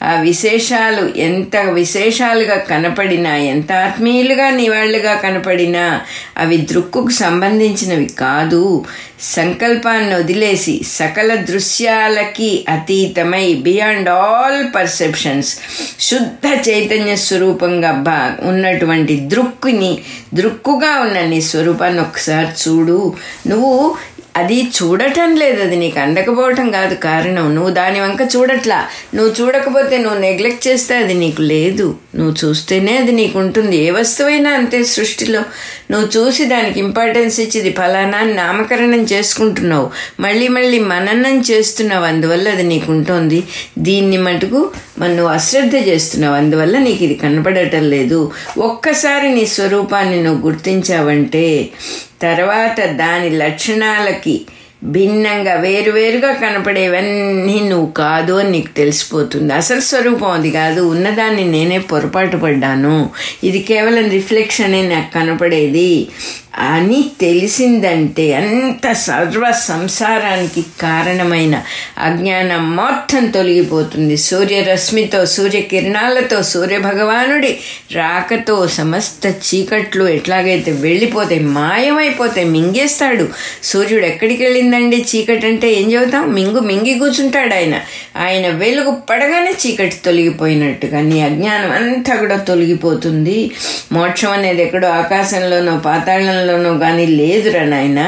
ఆ 0.04 0.20
విశేషాలు 0.20 1.18
ఎంత 1.18 1.58
విశేషాలుగా 1.58 2.58
కనపడినా 2.58 3.36
ఎంత 3.36 3.72
ఆత్మీయులుగా 3.72 4.50
నివాళ్ళుగా 4.50 5.14
కనపడినా 5.14 6.02
అవి 6.38 6.58
దృక్కుకు 6.58 7.10
సంబంధించినవి 7.10 8.06
కాదు. 8.06 8.86
సంకల్పాన్ని 9.22 10.16
వదిలేసి 10.16 10.82
సకల 10.88 11.36
దృశ్యాలకి 11.36 12.66
అతీతమై 12.70 13.54
బియాండ్ 13.54 14.10
ఆల్ 14.10 14.76
పర్సెప్షన్స్ 14.76 15.52
శుద్ధ 16.00 16.70
చైతన్య 16.70 17.16
స్వరూపంగా 17.16 17.92
బా 17.92 18.32
ఉన్నటువంటి 18.42 19.16
దృక్కుని 19.20 20.02
దృక్కుగా 20.34 21.00
ఉన్న 21.00 21.22
నీ 21.22 21.42
స్వరూపాన్ని 21.42 22.02
ఒకసారి 22.02 22.48
చూడు. 22.64 23.14
నువ్వు 23.48 23.96
అది 24.38 24.64
చూడటం 24.64 25.36
లేదు 25.36 25.62
అది 25.62 25.76
నీకు 25.76 26.00
అందకపోవటం 26.00 26.72
కాదు. 26.72 26.96
కారణం 26.96 27.56
నువ్వు 27.56 27.72
దాని 27.72 28.00
వంక 28.00 28.22
చూడట్లా. 28.36 28.88
నువ్వు 29.16 29.34
చూడకపోతే 29.42 29.98
నువ్వు 29.98 30.20
నెగ్లెక్ట్ 30.20 30.68
చేస్తే 30.68 30.96
అది 30.96 31.14
నీకు 31.14 31.42
లేదు. 31.42 31.96
నువ్వు 32.16 32.46
చూస్తేనే 32.46 32.98
అది 32.98 33.12
నీకు 33.12 33.40
ఉంటుంది. 33.40 33.78
ఏ 33.78 33.90
వస్తువైనా 33.90 34.50
అంతే 34.50 34.84
సృష్టిలో. 34.84 35.42
నువ్వు 35.92 36.08
చూసి 36.18 36.46
దానికి 36.46 36.80
ఇంపార్టెన్స్ 36.80 37.40
ఇచ్చి 37.40 37.60
ఇది 37.60 37.72
ఫలానా 37.72 38.24
నామకరణం 38.24 39.04
చేసుకుంటున్నావు. 39.04 39.90
మళ్ళీ 40.20 40.48
మళ్ళీ 40.48 40.80
మననం 40.80 41.42
చేస్తున్నావు 41.52 42.06
అందువల్ల 42.06 42.50
అది 42.50 42.64
నీకు 42.64 42.92
ఉంటుంది. 42.92 43.44
దీన్ని 43.80 44.18
మటుకు 44.18 44.72
నువ్వు 45.02 45.28
అశ్రద్ధ 45.28 45.76
చేస్తున్నావు 45.76 46.36
అందువల్ల 46.36 46.78
నీకు 46.78 47.04
ఇది 47.04 47.14
కనపడటం 47.14 47.90
లేదు. 47.90 48.32
ఒక్కసారి 48.58 49.36
నీ 49.36 49.46
స్వరూపాన్ని 49.46 50.24
నువ్వు 50.24 50.50
గుర్తించావంటే 50.50 51.70
తర్వాత 52.24 52.86
దాని 52.86 53.30
లక్షణాలకి 53.30 54.42
భిన్నంగా 54.84 55.54
వేరువేరుగా 55.54 56.34
కనపడేవన్నీ 56.34 57.60
నువ్వు 57.70 57.92
కాదు 57.92 58.34
అని 58.34 58.52
నీకు 58.52 58.68
తెలిసిపోతుంది. 58.78 59.54
అసలు 59.54 59.80
స్వరూపం 59.80 60.32
అది 60.32 60.52
కాదు. 60.52 60.82
ఉన్నదాన్ని 60.82 61.46
నేనే 61.46 61.78
పొరపాటు 61.78 62.38
పడ్డాను. 62.38 63.10
ఇది 63.44 63.60
కేవలం 63.60 64.10
రిఫ్లెక్షనే 64.10 64.82
నాకు 64.90 65.14
కనపడేది. 65.14 66.08
అని 66.60 67.12
తెలిసిందంటే 67.22 68.36
అంత 68.36 68.92
సర్వ 68.92 69.52
సంసారానికి 69.52 70.66
కారణమైన 70.82 71.64
అజ్ఞానం 71.98 72.76
మొత్తం 72.76 73.28
తొలగిపోతుంది. 73.28 74.18
సూర్యరశ్మితో 74.18 75.26
సూర్యకిరణాలతో 75.26 76.44
సూర్యభగవానుడి 76.44 77.58
రాకతో 77.96 78.68
సమస్త 78.68 79.28
చీకట్లు 79.28 80.04
ఎట్లాగైతే 80.04 80.72
వెళ్ళిపోతే 80.72 81.40
మాయమైపోతే 81.40 82.44
మింగేస్తాడు. 82.44 83.28
సూర్యుడు 83.64 84.06
ఎక్కడికి 84.06 84.44
వెళ్ళిందండి 84.44 85.06
చీకటి 85.16 85.48
అంటే 85.48 85.74
ఏం 85.74 85.94
చెబుతాం? 85.94 86.34
మింగు 86.34 86.60
మింగి 86.60 87.00
కూర్చుంటాడు 87.00 87.54
ఆయన. 87.54 87.82
ఆయన 88.18 88.48
వెలుగు 88.48 88.98
పడగానే 89.10 89.54
చీకటి 89.68 89.96
తొలగిపోయినట్టుగా 90.06 91.02
నీ 91.02 91.22
అజ్ఞానం 91.22 91.72
అంతా 91.72 92.16
కూడా 92.16 92.38
తొలగిపోతుంది. 92.38 93.52
మోక్షం 93.92 94.32
అనేది 94.32 94.62
ఎక్కడో 94.62 94.88
ఆకాశంలోనో 94.88 95.78
పాతాళంలో 95.78 96.43
స్వరూపంలోనూ 96.44 96.80
కానీ 96.80 97.06
లేదురా 97.06 97.64
నాయన. 97.64 98.02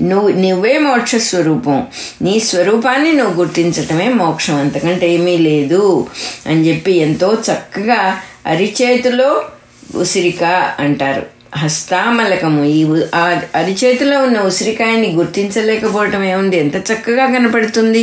నువ్వు 0.00 0.28
నువ్వే 0.28 0.78
మోక్ష 0.78 1.14
స్వరూపం. 1.16 1.86
నీ 2.22 2.40
స్వరూపాన్ని 2.40 3.12
నువ్వు 3.12 3.34
గుర్తించటమే 3.34 4.08
మోక్షం. 4.08 4.56
అంతకంటే 4.56 5.06
ఏమీ 5.14 5.36
లేదు 5.38 6.06
అని 6.46 6.68
చెప్పి 6.68 6.92
ఎంతో 6.92 7.38
చక్కగా 7.48 8.00
అరిచేతిలో 8.46 9.30
ఉసిరిక 9.94 10.44
అంటారు. 10.78 11.26
హస్తామలకము. 11.56 12.64
ఈ 12.64 12.84
అరిచేతిలో 13.54 14.18
ఉన్న 14.22 14.38
ఉసిరికాయని 14.40 15.10
గుర్తించలేకపోవటం 15.12 16.22
ఏముంది? 16.24 16.56
ఎంత 16.56 16.76
చక్కగా 16.92 17.26
కనపడుతుంది? 17.26 18.02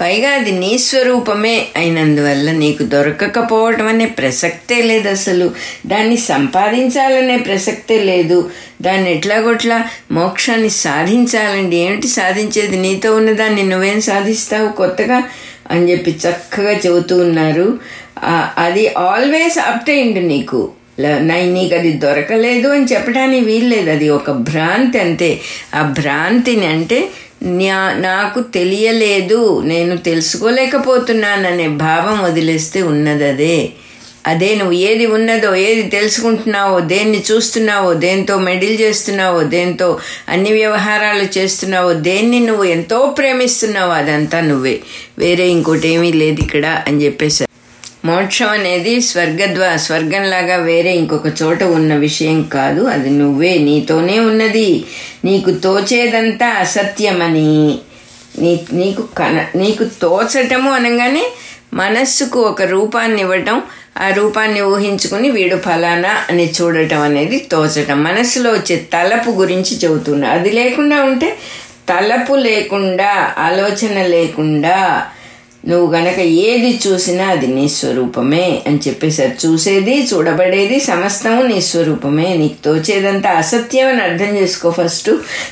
పైగా 0.00 0.30
అది 0.30 0.52
నీ 0.52 0.78
స్వరూపమే 0.78 1.66
అయినందువల్ల 1.76 2.50
నీకు 2.50 2.82
దొరకకపోవటం 2.82 3.86
అనే 3.86 4.06
ప్రసక్తే 4.06 4.82
లేదు 4.82 5.08
అసలు. 5.08 5.50
దాన్ని 5.86 6.16
సంపాదించాలనే 6.16 7.36
ప్రసక్తే 7.36 7.98
లేదు. 7.98 8.50
దాన్ని 8.82 9.16
ఎట్లాగొట్లా 9.16 9.84
మోక్షాన్ని 10.12 10.70
సాధించాలండి. 10.70 11.76
ఏమిటి 11.76 12.06
సాధించేది? 12.06 12.76
నీతో 12.76 13.16
ఉన్నదాన్ని 13.16 13.62
నువ్వేం 13.62 14.00
సాధిస్తావు 14.00 14.72
కొత్తగా? 14.72 15.22
అని 15.70 15.90
చెప్పి 15.90 16.18
చక్కగా 16.28 16.72
చెబుతూ 16.72 17.18
ఉన్నారు. 17.18 17.78
అది 18.56 18.94
ఆల్వేస్ 18.98 19.58
అప్టైండ్ 19.58 20.24
నీకు. 20.24 20.70
నీకు 21.00 21.74
అది 21.74 21.92
దొరకలేదు 21.92 22.68
అని 22.68 22.84
చెప్పడానికి 22.84 23.44
వీల్లేదు. 23.44 23.90
అది 23.90 24.08
ఒక 24.08 24.30
భ్రాంతి 24.30 24.98
అంతే. 24.98 25.40
ఆ 25.74 25.82
భ్రాంతిని 25.82 26.66
అంటే 26.66 27.08
నాకు 27.42 28.42
తెలియలేదు. 28.42 29.62
నేను 29.64 29.96
తెలుసుకోలేకపోతున్నాననే 29.96 31.68
భావం 31.68 32.22
వదిలేస్తే 32.22 32.82
ఉన్నది 32.82 33.24
అదే 33.24 33.70
అదే 34.26 34.54
నువ్వు 34.54 34.72
ఏది 34.72 35.06
ఉన్నదో 35.06 35.54
ఏది 35.54 35.82
తెలుసుకుంటున్నావో 35.82 36.80
దేన్ని 36.80 37.22
చూస్తున్నావో 37.32 37.94
దేంతో 37.94 38.38
మెడిల్ 38.38 38.80
చేస్తున్నావో 38.80 39.42
దేంతో 39.42 39.98
అన్ని 40.28 40.52
వ్యవహారాలు 40.52 41.38
చేస్తున్నావో 41.38 41.92
దేన్ని 41.92 42.40
నువ్వు 42.40 42.64
ఎంతో 42.64 43.14
ప్రేమిస్తున్నావో 43.18 43.92
అదంతా 43.92 44.40
నువ్వే. 44.40 44.80
వేరే 45.18 45.48
ఇంకోటి 45.48 45.88
ఏమీ 45.88 46.12
లేదు 46.12 46.40
ఇక్కడ 46.40 46.84
అని 46.86 47.04
చెప్పేసి 47.04 47.45
మోక్షం 48.06 48.48
అనేది 48.48 49.00
స్వర్గద్వా 49.00 49.76
స్వర్గంలాగా 49.76 50.56
వేరే 50.56 50.96
ఇంకొక 50.96 51.42
చోట 51.42 51.62
ఉన్న 51.62 51.94
విషయం 51.94 52.42
కాదు. 52.42 52.82
అది 52.82 53.10
నువ్వే 53.10 53.58
నీతోనే 53.58 54.18
ఉన్నది. 54.20 54.84
నీకు 55.24 55.50
తోచేదంతా 55.50 56.46
అసత్యమని. 56.46 57.78
నీ 58.38 58.64
నీకు 58.72 59.02
కన 59.18 59.46
నీకు 59.56 59.84
తోచటము 59.84 60.70
అనగానే 60.72 61.24
మనస్సుకు 61.74 62.40
ఒక 62.40 62.62
రూపాన్ని 62.62 63.20
ఇవ్వటం 63.20 63.62
ఆ 63.98 64.08
రూపాన్ని 64.08 64.60
ఊహించుకుని 64.62 65.30
వీడు 65.30 65.56
ఫలానా 65.56 66.14
అని 66.28 66.52
చూడటం 66.60 67.00
అనేది 67.00 67.38
తోచటం. 67.52 68.04
మనస్సులో 68.04 68.50
వచ్చే 68.50 68.76
తలపు 68.76 69.30
గురించి 69.30 69.78
చెబుతున్నా. 69.78 70.28
అది 70.28 70.50
లేకుండా 70.50 71.04
ఉంటే 71.04 71.36
తలపు 71.88 72.34
లేకుండా 72.34 73.34
ఆలోచన 73.38 74.02
లేకుండా 74.02 75.06
నువ్వు 75.68 75.94
గనక 75.94 76.18
ఏది 76.18 76.80
చూసినా 76.86 77.26
అది 77.26 77.46
నీ 77.46 77.68
స్వరూపమే 77.68 78.62
అని 78.66 78.78
చెప్పేశారు 78.88 79.46
చూసేది 79.46 80.04
చూడబడేది 80.04 80.80
సమస్తము 80.80 81.42
నీ 81.42 81.60
స్వరూపమే. 81.60 82.36
నీకు 82.36 82.64
తోచేదంతా 82.64 83.30
అసత్యం 83.30 83.88
అని 83.88 84.02
అర్థం 84.02 84.36
చేసుకో 84.36 84.70
ఫస్ట్. 84.70 85.10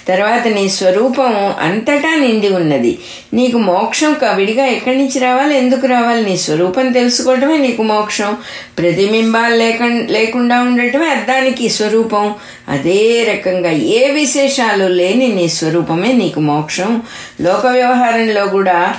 తర్వాత 0.09 0.49
నీ 0.49 0.69
స్వరూపం 0.69 1.55
అంతటా 1.61 2.15
నిండి 2.15 2.49
ఉన్నది. 2.49 2.99
నీకు 3.35 3.59
మోక్షం 3.59 4.17
విడిగా 4.35 4.67
ఎక్కడి 4.67 4.99
నుంచి 4.99 5.19
రావాలి 5.19 5.59
ఎందుకు 5.59 5.87
రావాలి? 5.87 6.25
నీ 6.25 6.37
స్వరూపం 6.37 6.93
తెలుసుకోవటమే 6.93 7.57
నీకు 7.57 7.83
మోక్షం. 7.83 8.37
ప్రతిబింబాలు 8.79 9.57
లేక 9.57 9.83
లేకుండా 10.11 10.63
ఉండటమే 10.63 11.07
అర్థానికి 11.07 11.69
స్వరూపం. 11.69 12.35
అదే 12.69 13.25
రకంగా 13.25 13.71
ఏ 13.71 14.11
విశేషాలు 14.11 14.85
లేని 14.85 15.29
నీ 15.29 15.49
స్వరూపమే 15.49 16.13
నీకు 16.13 16.41
మోక్షం. 16.41 17.03
లోక 17.41 17.67
వ్యవహారంలో 17.67 18.47
కూడా 18.47 18.95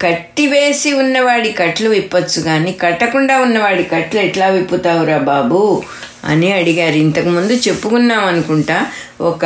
కట్టివేసి 0.00 0.92
ఉన్నవాడి 0.92 1.52
కట్లు 1.52 1.90
విప్పొచ్చు 1.90 2.42
కానీ 2.42 2.72
కట్టకుండా 2.72 3.38
ఉన్నవాడి 3.38 3.82
కట్లు 3.82 4.20
ఎట్లా 4.20 4.46
విప్పుతావురా 4.46 5.18
బాబు? 5.18 5.82
అని 6.24 6.52
అడిగారు. 6.52 6.94
ఇంతకుముందు 6.94 7.52
చెప్పుకున్నాం 7.52 8.24
అనుకుంటా 8.24 8.86
ఒక 9.20 9.44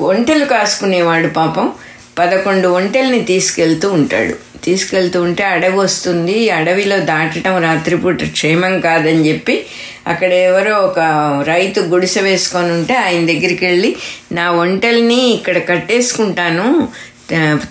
ఒంటెలు 0.00 0.44
కాసుకునేవాడు 0.44 1.28
పాపం 1.28 1.72
పదకొండు 2.18 2.68
ఒంటెల్ని 2.68 3.20
తీసుకెళ్తూ 3.24 3.90
ఉంటాడు. 3.92 4.34
తీసుకెళ్తూ 4.64 5.22
ఉంటే 5.22 5.44
అడవి 5.44 5.76
వస్తుంది. 5.76 6.50
అడవిలో 6.50 6.98
దాటడం 6.98 7.62
రాత్రిపూట 7.62 8.22
క్షేమం 8.22 8.80
కాదని 8.80 9.28
చెప్పి 9.28 9.66
అక్కడ 10.06 10.32
ఎవరో 10.32 10.74
ఒక 10.76 10.98
రైతు 11.46 11.80
గుడిసె 11.80 12.20
వేసుకొని 12.20 12.72
ఉంటే 12.72 12.94
ఆయన 12.94 13.26
దగ్గరికి 13.26 13.66
వెళ్ళి 13.66 13.96
నా 14.32 14.50
ఒంటెల్ని 14.50 15.34
ఇక్కడ 15.34 15.58
కట్టేసుకుంటాను. 15.68 16.88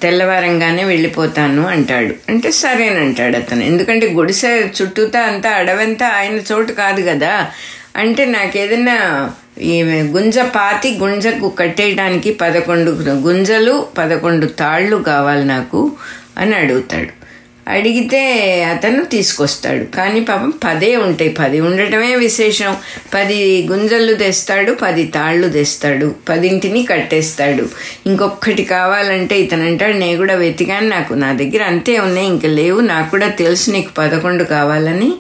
తెల్లవారంగానే 0.02 0.84
వెళ్ళిపోతాను 0.84 1.68
అంటాడు. 1.68 2.32
అంటే 2.32 2.52
సరేనంటాడు 2.52 3.38
అతను. 3.38 3.64
ఎందుకంటే 3.64 4.08
గుడిసె 4.08 4.70
చుట్టూతా 4.82 5.20
అంతా 5.20 5.50
అడవంతా 5.50 6.08
ఆయన 6.08 6.40
చోటు 6.54 6.72
కాదు 6.72 7.02
కదా. 7.02 7.48
అంటే 7.96 8.26
నాకేదైనా 8.26 9.30
ఈ 9.62 9.84
గుంజ 9.84 10.40
పాతి 10.40 10.98
గుంజకు 10.98 11.50
కట్టేయడానికి 11.50 12.34
పదకొండు 12.34 12.92
గుంజలు 13.10 13.88
పదకొండు 13.98 14.46
తాళ్ళు 14.46 14.96
కావాలి 14.96 15.46
నాకు 15.46 15.92
అని 16.38 16.56
అడుగుతాడు. 16.56 17.23
అడిగితే 17.68 18.64
అతను 18.64 19.06
తీసుకొస్తాడు. 19.06 19.84
కానీ 19.84 20.20
పాపం 20.20 20.54
పదే 20.64 20.96
ఉంటాయి. 20.96 21.36
పది 21.40 21.60
ఉండటమే 21.60 22.16
విశేషం. 22.16 22.78
పది 23.14 23.68
గుంజలు 23.72 24.14
తెస్తాడు 24.14 24.78
పది 24.82 25.08
తాళ్ళు 25.08 25.50
తెస్తాడు 25.50 26.16
పదింటిని 26.30 26.86
కట్టేస్తాడు. 26.86 27.70
ఇంకొకటి 28.06 28.64
కావాలంటే 28.64 29.40
ఇతను 29.40 29.66
అంటాడు 29.66 29.98
నేను 29.98 30.18
కూడా 30.18 30.36
వెతికాను 30.36 30.88
నాకు. 30.88 31.14
నా 31.14 31.34
దగ్గర 31.34 31.64
అంతే 31.64 32.00
ఉన్నాయి. 32.00 32.28
ఇంక 32.28 32.46
లేవు. 32.46 32.80
నాకు 32.80 33.12
కూడా 33.12 33.28
తెలుసు 33.28 33.72
నీకు 33.72 33.92
పదకొండు 33.98 34.44
కావాలని. 34.44 35.14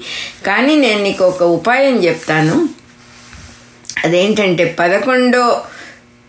కానీ 0.47 0.75
నేను 0.75 1.03
నీకు 1.03 1.25
ఒక 1.25 1.43
ఉపాయం 1.43 2.03
చెప్తాను. 2.03 2.69
అదేంటంటే 4.05 4.75
పదకొండో 4.79 5.61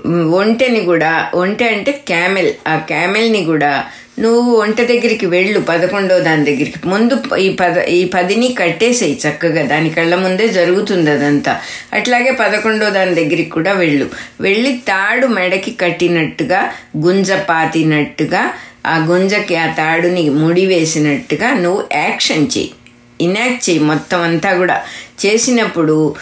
ఒంటెని 0.06 0.80
కూడా 0.80 1.30
ఒంటె 1.34 1.64
అంటే 1.64 1.92
క్యామెల్. 1.92 2.52
ఆ 2.68 2.76
క్యామెల్ని 2.76 3.44
కూడా 3.44 3.84
నువ్వు 4.18 4.56
ఒంట 4.56 4.80
దగ్గరికి 4.80 5.26
వెళ్ళు 5.26 5.60
పదకొండో 5.60 6.18
దాని 6.18 6.44
దగ్గరికి. 6.44 6.88
ముందు 6.88 7.36
ఈ 7.36 7.52
పద 7.52 7.78
ఈ 7.78 8.04
పదిని 8.04 8.48
కట్టేసేయి 8.52 9.20
చక్కగా. 9.28 9.62
దాని 9.62 9.90
కళ్ళ 9.90 10.14
ముందే 10.14 10.48
జరుగుతుంది 10.48 11.10
అదంతా. 11.10 11.60
అట్లాగే 11.92 12.30
పదకొండో 12.30 12.90
దాని 12.90 13.14
దగ్గరికి 13.14 13.50
కూడా 13.50 13.72
వెళ్ళు. 13.72 14.10
వెళ్ళి 14.40 14.72
తాడు 14.72 15.26
మెడకి 15.26 15.70
కట్టినట్టుగా 15.70 16.70
గుంజ 16.96 17.32
పాతినట్టుగా 17.32 18.52
ఆ 18.86 19.06
గుంజకి 19.08 19.56
ఆ 19.56 19.66
తాడుని 19.66 20.30
ముడి 20.30 20.66
వేసినట్టుగా 20.66 21.54
నువ్వు 21.54 21.84
యాక్షన్ 21.92 22.46
చెయ్యి 22.56 22.70
ఇనాక్ట్ 23.20 23.70
చెయ్యి 23.70 23.84
మొత్తం 23.84 24.22
అంతా 24.22 24.54
కూడా. 24.54 24.82
చేసినప్పుడు 25.26 26.14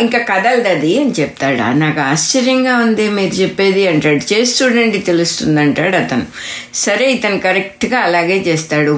ఇంకా 0.00 0.18
కదలదు 0.18 0.68
అది 0.68 1.00
అని 1.00 1.12
చెప్తాడు. 1.20 1.78
నాకు 1.78 2.00
ఆశ్చర్యంగా 2.00 2.76
ఉంది 2.76 3.08
మీరు 3.10 3.34
చెప్పేది 3.34 3.88
అంటాడు. 3.88 4.32
చేసి 4.32 4.64
చూడండి 4.64 4.98
తెలుస్తుంది 4.98 5.60
అంటాడు 5.60 5.96
అతను. 5.96 6.26
సరే 6.74 7.12
ఇతను 7.12 7.38
కరెక్ట్గా 7.38 7.98
అలాగే 7.98 8.36
చేస్తాడు. 8.46 8.92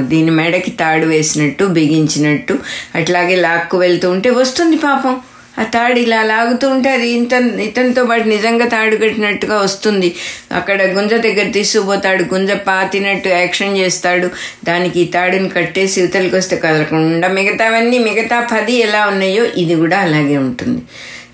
దీని 0.00 0.30
మెడకి 0.30 0.70
తాడు 0.70 1.06
వేసినట్టు 1.06 1.64
బిగించినట్టు 1.64 2.58
అట్లాగే 2.94 3.36
లాక్కు 3.36 3.78
వెళ్తూ 3.78 4.10
ఉంటే 4.10 4.30
వస్తుంది 4.30 4.76
పాపం. 4.76 5.20
ఆ 5.58 5.62
తాడు 5.62 5.98
ఇలా 5.98 6.22
లాగుతుంటే 6.22 6.90
అది 6.90 7.08
ఇంత 7.08 7.32
ఇతనితో 7.60 8.04
పాటు 8.04 8.28
నిజంగా 8.28 8.66
తాడు 8.68 8.96
కట్టినట్టుగా 8.96 9.58
వస్తుంది. 9.58 10.14
అక్కడ 10.52 10.82
గుంజ 10.82 11.14
దగ్గర 11.14 11.50
తీసుకుపోతాడు. 11.50 12.22
గుంజ 12.22 12.50
పాతినట్టు 12.50 13.28
యాక్షన్ 13.28 13.78
చేస్తాడు. 13.78 14.30
దానికి 14.64 15.00
ఈ 15.00 15.04
తాడుని 15.04 15.48
కట్టేసి 15.48 16.00
ఇవతలకి 16.00 16.36
వస్తే 16.36 16.56
కదలకుండా 16.56 17.28
మిగతావన్నీ 17.28 17.98
మిగతా 17.98 18.40
పది 18.52 18.72
ఎలా 18.72 19.06
ఉన్నాయో 19.06 19.44
ఇది 19.44 19.74
కూడా 19.74 19.98
అలాగే 19.98 20.36
ఉంటుంది. 20.36 20.82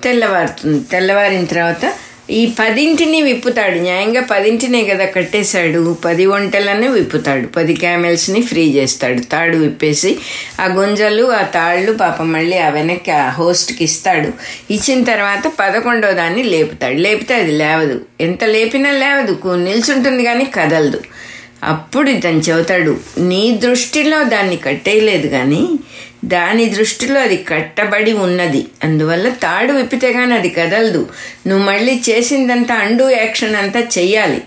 తెల్లవారుతుంది. 0.04 0.84
తెల్లవారిన 0.92 1.44
తర్వాత 1.44 1.92
ఈ 2.30 2.52
పదింటిని 2.58 3.22
విప్పుతాడు. 3.22 3.74
న్యాయంగా 3.74 4.20
పదింటినే 4.20 4.84
కదా 4.84 5.04
కట్టేశాడు. 5.04 5.96
పది 6.04 6.26
వంటలనే 6.26 6.88
విప్పుతాడు. 6.88 7.46
పది 7.46 7.74
క్యామెల్స్ని 7.74 8.42
ఫ్రీ 8.42 8.70
చేస్తాడు. 8.70 9.20
తాడు 9.20 9.56
విప్పేసి 9.56 10.16
ఆ 10.60 10.64
గుంజలు 10.64 11.32
ఆ 11.32 11.42
తాళ్ళు 11.42 11.92
పాపం 11.92 12.32
మళ్ళీ 12.32 12.58
ఆ 12.58 12.68
వెనక్కి 12.68 13.10
ఆ 13.10 13.28
హోస్ట్కి 13.28 13.84
ఇస్తాడు. 13.84 14.32
ఇచ్చిన 14.72 15.04
తర్వాత 15.04 15.52
పదకొండో 15.60 16.12
దాన్ని 16.12 16.42
లేపుతాడు. 16.42 16.94
లేపితే 16.94 17.34
అది 17.34 17.52
లేవదు. 17.52 18.00
ఎంత 18.20 18.44
లేపినా 18.44 18.90
లేవదు. 18.90 19.56
నిల్చుంటుంది 19.56 20.24
కానీ 20.24 20.44
కదలదు. 20.44 21.00
అప్పుడు 21.64 22.10
ఇతను 22.10 22.38
చెబుతాడు 22.38 22.96
నీ 23.18 23.60
దృష్టిలో 23.62 24.24
దాన్ని 24.24 24.56
కట్టేయలేదు 24.56 25.28
కానీ 25.28 25.68
దాని 26.24 26.68
దృష్టిలో 26.68 27.20
అది 27.20 27.36
కట్టబడి 27.36 28.12
ఉన్నది. 28.12 28.66
అందువల్ల 28.84 29.28
తాడు 29.28 29.72
విప్పితే 29.72 30.12
కానీ 30.12 30.34
అది 30.34 30.48
కదలదు. 30.48 31.08
నువ్వు 31.46 31.66
మళ్ళీ 31.66 32.02
చేసిందంతా 32.10 32.74
అండు 32.74 33.10
యాక్షన్ 33.10 33.56
అంతా 33.56 33.80
చెయ్యాలి. 33.80 34.42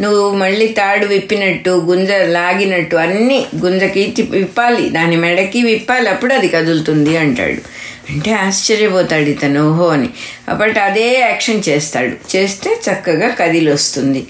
నువ్వు 0.00 0.34
మళ్ళీ 0.34 0.68
తాడు 0.68 1.06
విప్పినట్టు 1.06 1.70
గుంజ 1.70 2.10
లాగినట్టు 2.10 2.96
అన్నీ 2.96 3.46
గుంజకి 3.56 4.14
విప్పాలి. 4.30 4.88
దాని 4.88 5.16
మెడకి 5.16 5.62
విప్పాలి. 5.62 6.08
అప్పుడు 6.08 6.34
అది 6.34 6.48
కదులుతుంది 6.48 7.16
అంటాడు. 7.16 7.90
అంటే 8.12 8.32
ఆశ్చర్యపోతాడు 8.32 9.28
ఇతను. 9.28 9.70
ఓహో 9.70 9.86
అని. 9.86 10.08
అప్పటి 10.48 10.80
అదే 10.80 11.18
యాక్షన్ 11.18 11.62
చేస్తాడు. 11.68 12.36
చేస్తే 12.36 12.76
చక్కగా 12.90 13.28
కదిలి 13.28 13.72
వస్తుంది 13.72 14.26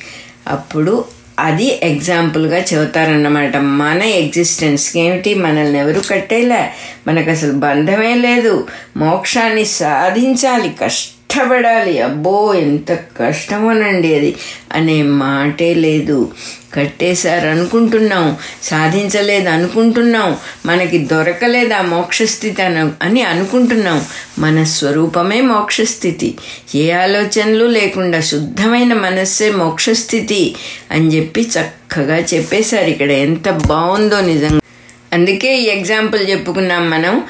అప్పుడు 0.47 1.20
అది 1.41 1.81
ఎగ్జాంపుల్గా 1.83 2.59
చెబుతారన్నమాట. 2.59 3.57
మన 3.57 4.03
ఎగ్జిస్టెన్స్కి 4.03 5.01
ఏమిటి? 5.01 5.35
మనల్ని 5.35 5.79
ఎవరు 5.79 6.03
కట్టేలా? 6.11 6.69
మనకు 7.09 7.31
అసలు 7.31 7.53
బంధమే 7.53 8.15
లేదు. 8.15 8.67
మోక్షాన్ని 8.97 9.65
సాధించాలి. 9.65 10.73
కష్టపడాలి. 11.31 12.03
అబ్బో 12.03 12.55
ఎంత 12.55 12.93
కష్టమోనండి 12.93 14.15
అది. 14.15 14.37
అనే 14.73 15.03
మాటే 15.03 15.75
లేదు. 15.75 16.33
కట్టేశారు 16.75 17.49
అనుకుంటున్నాం 17.49 18.37
సాధించలేదు 18.63 19.49
అనుకుంటున్నాం 19.49 20.37
మనకి 20.67 20.99
దొరకలేదు 20.99 21.75
ఆ 21.75 21.83
మోక్షస్థితి 21.83 22.63
అన 22.63 22.93
అని 23.03 23.23
అనుకుంటున్నాం. 23.23 24.05
మన 24.39 24.65
స్వరూపమే 24.65 25.41
మోక్షస్థితి. 25.41 26.35
ఏ 26.75 26.91
ఆలోచనలు 26.91 27.65
లేకుండా 27.65 28.21
శుద్ధమైన 28.21 28.95
మనస్సే 28.95 29.51
మోక్షస్థితి 29.51 30.55
అని 30.91 31.17
చెప్పి 31.17 31.51
చక్కగా 31.61 32.17
చెప్పేశారు. 32.17 32.87
ఇక్కడ 32.87 33.11
ఎంత 33.11 33.51
బాగుందో 33.51 34.21
నిజంగా. 34.21 34.61
అందుకే 35.13 35.59
ఈ 35.59 35.67
ఎగ్జాంపుల్ 35.67 36.31
చెప్పుకున్నాం 36.31 36.91
మనం. 36.91 37.23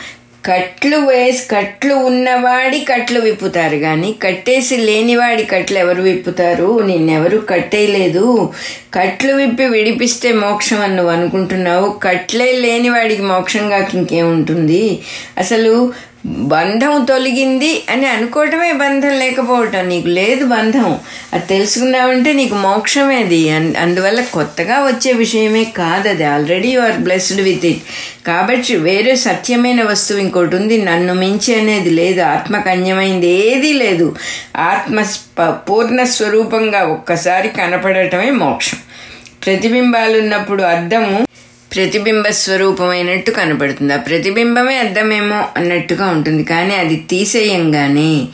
కట్లు 0.47 0.97
వేసి 0.97 1.49
కట్లు 1.49 1.95
ఉన్నవాడి 1.95 2.81
కట్లు 2.81 3.21
విప్పుతారు 3.21 3.77
కానీ 3.77 4.15
కట్టేసి 4.23 4.77
లేనివాడి 4.77 5.45
కట్లు 5.45 5.79
ఎవరు 5.79 6.03
విప్పుతారు? 6.03 6.83
నిన్నెవరు 6.87 7.39
కట్టేయలేదు. 7.39 8.53
కట్లు 8.95 9.35
విప్పి 9.35 9.65
విడిపిస్తే 9.67 10.33
మోక్షం 10.33 10.81
అని 10.81 10.97
నువ్వు 10.97 11.13
అనుకుంటున్నావు. 11.13 11.91
కట్లే 11.91 12.53
లేనివాడికి 12.53 13.23
మోక్షంగా 13.23 13.89
ఇంకేముంటుంది? 13.95 14.99
అసలు 15.39 15.93
బంధం 16.27 17.05
తొలగింది 17.05 17.83
అని 17.91 18.07
అనుకోవటమే 18.07 18.73
బంధం 18.73 19.19
లేకపోవటం. 19.19 19.89
నీకు 19.89 20.07
లేదు 20.07 20.45
బంధం. 20.45 20.99
అది 21.33 21.47
తెలుసుకున్నావంటే 21.47 22.33
నీకు 22.33 22.55
మోక్షమే 22.55 23.17
అది. 23.17 23.51
అందువల్ల 23.77 24.21
కొత్తగా 24.21 24.87
వచ్చే 24.87 25.13
విషయమే 25.13 25.65
కాదు 25.65 26.09
అది. 26.09 26.25
Already 26.25 26.69
you 26.69 26.81
are 26.81 26.99
blessed 26.99 27.41
with 27.41 27.67
it 27.67 27.83
కాబట్టి 28.27 28.77
వేరే 28.77 29.17
సత్యమైన 29.17 29.83
వస్తువు 29.83 30.19
ఇంకోటి 30.19 30.57
ఉంది. 30.57 30.83
నన్ను 30.83 31.15
మించి 31.15 31.55
అనేది 31.55 31.91
లేదు. 31.91 32.21
ఆత్మకన్యమైంది 32.21 33.27
ఏదీ 33.27 33.73
లేదు. 33.73 34.17
ఆత్మ 34.57 35.07
పూర్ణ 35.49 36.03
స్వరూపంగా 36.03 36.83
ఒక్కసారి 36.83 37.49
కనపడటమే 37.49 38.31
మోక్షం. 38.31 38.79
ప్రతిబింబాలు 39.47 40.19
ఉన్నప్పుడు 40.19 40.63
ప్రతిబింబ 41.77 42.27
స్వరూపమైనట్టు 42.29 43.31
కనపడుతుంది. 43.31 43.95
ఆ 43.95 43.97
ప్రతిబింబమే 43.97 44.79
అర్థమేమో 44.79 45.49
అన్నట్టుగా 45.57 46.07
ఉంటుంది. 46.07 46.45
కానీ 46.45 46.75
అది 46.75 46.97
తీసేయంగానే 47.11 48.29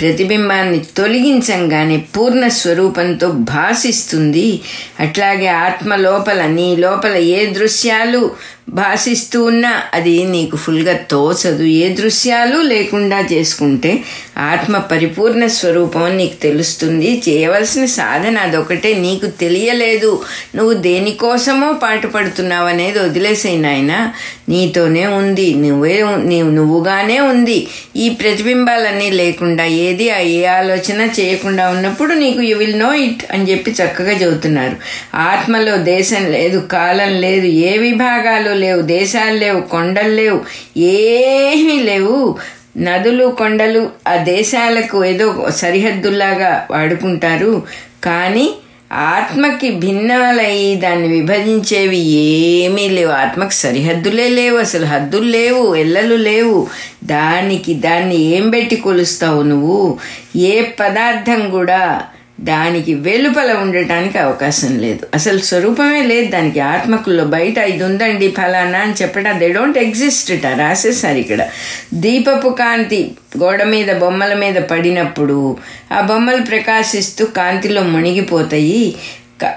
ప్రతిబింబాన్ని 0.00 0.78
తొలగించంగానే 0.96 1.96
పూర్ణ 1.96 2.48
స్వరూపంతో 2.48 3.28
భాసిస్తుంది. 3.28 4.60
అట్లాగే 5.00 5.46
ఆత్మ 5.46 5.94
లోపల 5.96 6.46
నీ 6.46 6.76
లోపల 6.76 7.16
ఏ 7.16 7.46
దృశ్యాలు 7.46 8.30
భాసిస్తూ 8.70 9.44
ఉన్నా 9.44 9.82
అది 9.94 10.24
నీకు 10.24 10.56
ఫుల్గా 10.56 10.92
తోచదు. 11.10 11.62
ఏ 11.62 11.88
దృశ్యాలు 11.88 12.58
లేకుండా 12.60 13.20
చేసుకుంటే 13.32 13.98
ఆత్మ 14.38 14.78
పరిపూర్ణ 14.78 15.46
స్వరూపం 15.46 16.16
నీకు 16.16 16.42
తెలుస్తుంది. 16.42 17.22
చేయవలసిన 17.28 17.84
సాధన 17.84 18.38
అదొకటే. 18.38 18.94
నీకు 18.94 19.26
తెలియలేదు. 19.26 20.22
నువ్వు 20.56 20.72
దేనికోసమో 20.72 21.72
పాటుపడుతున్నావు 21.72 22.68
అనేది 22.68 22.98
వదిలేసే 22.98 23.56
నాయన. 23.56 24.12
నీతోనే 24.48 25.06
ఉంది. 25.06 25.54
నువ్వే 25.54 26.04
నీవు 26.16 26.50
నువ్వుగానే 26.50 27.20
ఉంది. 27.20 27.68
ఈ 27.96 28.08
ప్రతిబింబాలన్నీ 28.08 29.10
లేకుండా 29.10 29.64
ఏది 29.64 30.04
ఏ 30.04 30.44
ఆలోచన 30.44 31.08
చేయకుండా 31.20 31.70
ఉన్నప్పుడు 31.70 32.14
నీకు 32.14 32.42
యు 32.42 32.56
విల్ 32.56 32.78
నో 32.78 32.92
ఇట్ 32.94 33.32
అని 33.32 33.50
చెప్పి 33.50 33.70
చక్కగా 33.70 34.12
చెబుతున్నారు. 34.12 34.76
ఆత్మలో 35.16 35.76
దేశం 35.76 36.26
లేదు 36.26 36.58
కాలం 36.58 37.20
లేదు 37.20 37.46
ఏ 37.46 37.78
విభాగాలు 37.78 38.59
లేవు 38.60 38.82
దేశాలు 38.82 39.38
లేవు 39.38 39.60
కొండలు 39.60 40.14
లేవు 40.14 40.40
ఏమీ 40.78 41.82
లేవు. 41.82 42.38
నదులు 42.76 43.26
కొండలు 43.38 43.90
ఆ 44.08 44.16
దేశాలకు 44.16 45.04
ఏదో 45.04 45.46
సరిహద్దుల్లాగా 45.50 46.66
వాడుకుంటారు. 46.70 47.62
కానీ 48.04 48.54
ఆత్మకి 48.92 49.70
భిన్నాలయ్యి 49.70 50.76
దాన్ని 50.76 51.08
విభజించేవి 51.08 51.98
ఏమీ 51.98 52.88
లేవు. 52.88 53.10
ఆత్మకి 53.10 53.54
సరిహద్దులే 53.54 54.28
లేవు 54.28 54.58
అసలు 54.58 54.86
హద్దులు 54.86 55.28
లేవు 55.28 55.74
ఎల్లలు 55.74 56.14
లేవు. 56.14 56.66
దానికి 57.04 57.74
దాన్ని 57.74 58.18
ఏం 58.36 58.50
పెట్టి 58.50 58.76
కొలుస్తావు 58.76 59.42
నువ్వు? 59.42 59.98
ఏ 60.36 60.62
పదార్థం 60.80 61.50
కూడా 61.50 62.02
దానికి 62.40 62.94
వెలుపల 62.94 63.52
ఉండటానికి 63.52 64.18
అవకాశం 64.18 64.78
లేదు. 64.78 65.06
అసలు 65.14 65.38
స్వరూపమే 65.38 66.02
లేదు 66.02 66.30
దానికి. 66.30 66.60
ఆత్మకుల్లో 66.60 67.24
బయట 67.24 67.58
ఇది 67.58 67.84
ఉందండి 67.84 68.28
ఫలానా 68.28 68.78
అని 68.78 68.92
చెప్పడం 69.02 69.40
దే 69.40 69.48
డోంట్ 69.52 69.78
ఎగ్జిస్ట్ 69.78 70.30
ఇట 70.30 70.46
రాసేసారు 70.46 71.18
ఇక్కడ. 71.18 71.48
దీపపు 71.94 72.48
కాంతి 72.48 73.10
గోడ 73.38 73.62
మీద 73.62 73.96
బొమ్మల 73.96 74.34
మీద 74.34 74.54
పడినప్పుడు 74.54 75.56
ఆ 75.92 76.00
బొమ్మలు 76.00 76.42
ప్రకాశిస్తూ 76.42 77.24
కాంతిలో 77.24 77.82
మునిగిపోతాయి. 77.82 78.94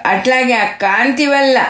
అట్లాగే 0.06 0.54
ఆ 0.54 0.66
కాంతి 0.66 1.26
వల్ల 1.26 1.66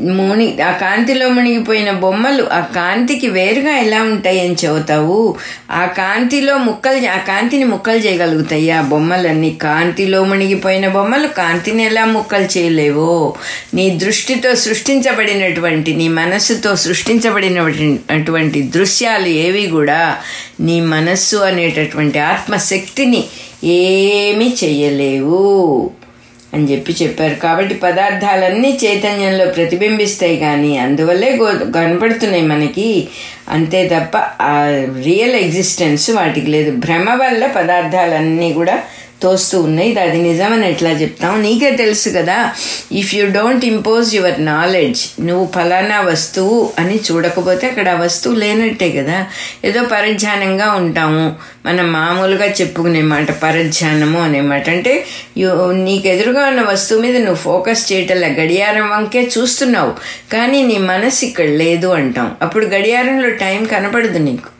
ముని 0.00 0.60
ఆ 0.60 0.70
కాంతిలో 0.70 1.28
మునిగిపోయిన 1.28 1.90
బొమ్మలు 1.90 2.42
ఆ 2.52 2.60
కాంతికి 2.60 3.28
వేరుగా 3.28 3.76
ఎలా 3.76 4.02
ఉంటాయి 4.02 4.40
అని 4.40 4.56
చెబుతావు? 4.64 5.36
ఆ 5.70 5.86
కాంతిలో 5.86 6.58
ముక్కలు 6.58 7.06
ఆ 7.06 7.16
కాంతిని 7.16 7.64
ముక్కలు 7.64 7.96
చేయగలుగుతాయి 7.96 8.70
ఆ 8.70 8.80
బొమ్మలన్నీ? 8.80 9.50
కాంతిలో 9.62 10.24
మునిగిపోయిన 10.24 10.88
బొమ్మలు 10.88 11.28
కాంతిని 11.28 11.82
ఎలా 11.82 12.04
ముక్కలు 12.04 12.58
చేయలేవో? 12.58 13.34
నీ 13.74 13.90
దృష్టితో 13.90 14.54
సృష్టించబడినటువంటి 14.54 15.96
నీ 15.96 16.08
మనస్సుతో 16.08 16.76
సృష్టించబడినటువంటి 16.76 18.62
దృశ్యాలు 18.62 19.26
ఏవి 19.26 19.66
కూడా 19.66 20.16
నీ 20.60 20.80
మనస్సు 20.80 21.36
అనేటటువంటి 21.36 22.18
ఆత్మశక్తిని 22.18 23.24
ఏమీ 23.64 24.54
చెయ్యలేవు 24.64 25.40
అని 26.54 26.72
చెప్పి 26.72 26.96
చెప్పారు. 27.02 27.34
కాబట్టి 27.34 27.74
పదార్థాలన్నీ 27.74 28.78
చైతన్యంలో 28.84 29.46
ప్రతిబింబిస్తాయి 29.46 30.36
కానీ 30.36 30.78
అందువల్లే 30.78 31.36
గో 31.36 31.72
కనపడుతున్నాయి 31.72 32.42
మనకి. 32.42 33.08
అంతే 33.48 33.88
తప్ప 33.88 34.16
ఆ 34.42 34.86
రియల్ 35.04 35.34
ఎగ్జిస్టెన్స్ 35.34 36.10
వాటికి 36.10 36.46
లేదు. 36.46 36.70
భ్రమ 36.70 37.10
వల్ల 37.22 37.46
పదార్థాలన్నీ 37.46 38.52
కూడా 38.52 38.82
తోస్తూ 39.22 39.60
ఉన్నాయి. 39.60 39.90
ఇది 39.90 40.00
అది 40.00 40.18
నిజమని 40.22 40.68
ఎట్లా 40.70 40.90
చెప్తాం? 40.90 41.42
నీకే 41.42 41.70
తెలుసు 41.70 42.08
కదా 42.08 42.38
if 42.92 43.14
you 43.14 43.26
don't 43.30 43.64
impose 43.64 44.14
your 44.14 44.44
knowledge 44.44 45.02
నువ్వు 45.20 45.46
ఫలానా 45.54 46.00
వస్తువు 46.00 46.72
అని 46.78 47.00
చూడకపోతే 47.12 47.66
అక్కడ 47.66 47.88
ఆ 47.88 48.00
వస్తువు 48.00 48.34
లేనట్టే 48.34 48.90
కదా. 48.90 49.26
ఏదో 49.64 49.82
పరధ్యానంగా 49.82 50.68
ఉంటాము. 50.72 51.24
మనం 51.66 51.92
మామూలుగా 51.92 52.46
చెప్పుకునే 52.60 53.02
మాట 53.02 53.30
పరధ్యానము 53.42 54.18
అనే 54.22 54.40
మాట. 54.40 54.70
అంటే 54.70 54.92
నీకు 55.84 56.08
ఎదురుగా 56.08 56.46
ఉన్న 56.46 56.62
వస్తువు 56.62 57.00
మీద 57.02 57.16
నువ్వు 57.16 57.40
ఫోకస్ 57.48 57.92
చేయటంలా 57.92 58.26
గడియారం 58.26 58.90
వంకే 58.90 59.30
చూస్తున్నావు 59.38 59.92
కానీ 60.32 60.62
నీ 60.62 60.78
మనసు 60.78 61.24
ఇక్కడ 61.24 61.48
లేదు 61.62 61.86
అంటాం. 61.86 62.28
అప్పుడు 62.42 62.66
గడియారంలో 62.66 63.30
టైం 63.30 63.64
కనపడదు 63.64 64.18
నీకు. 64.18 64.50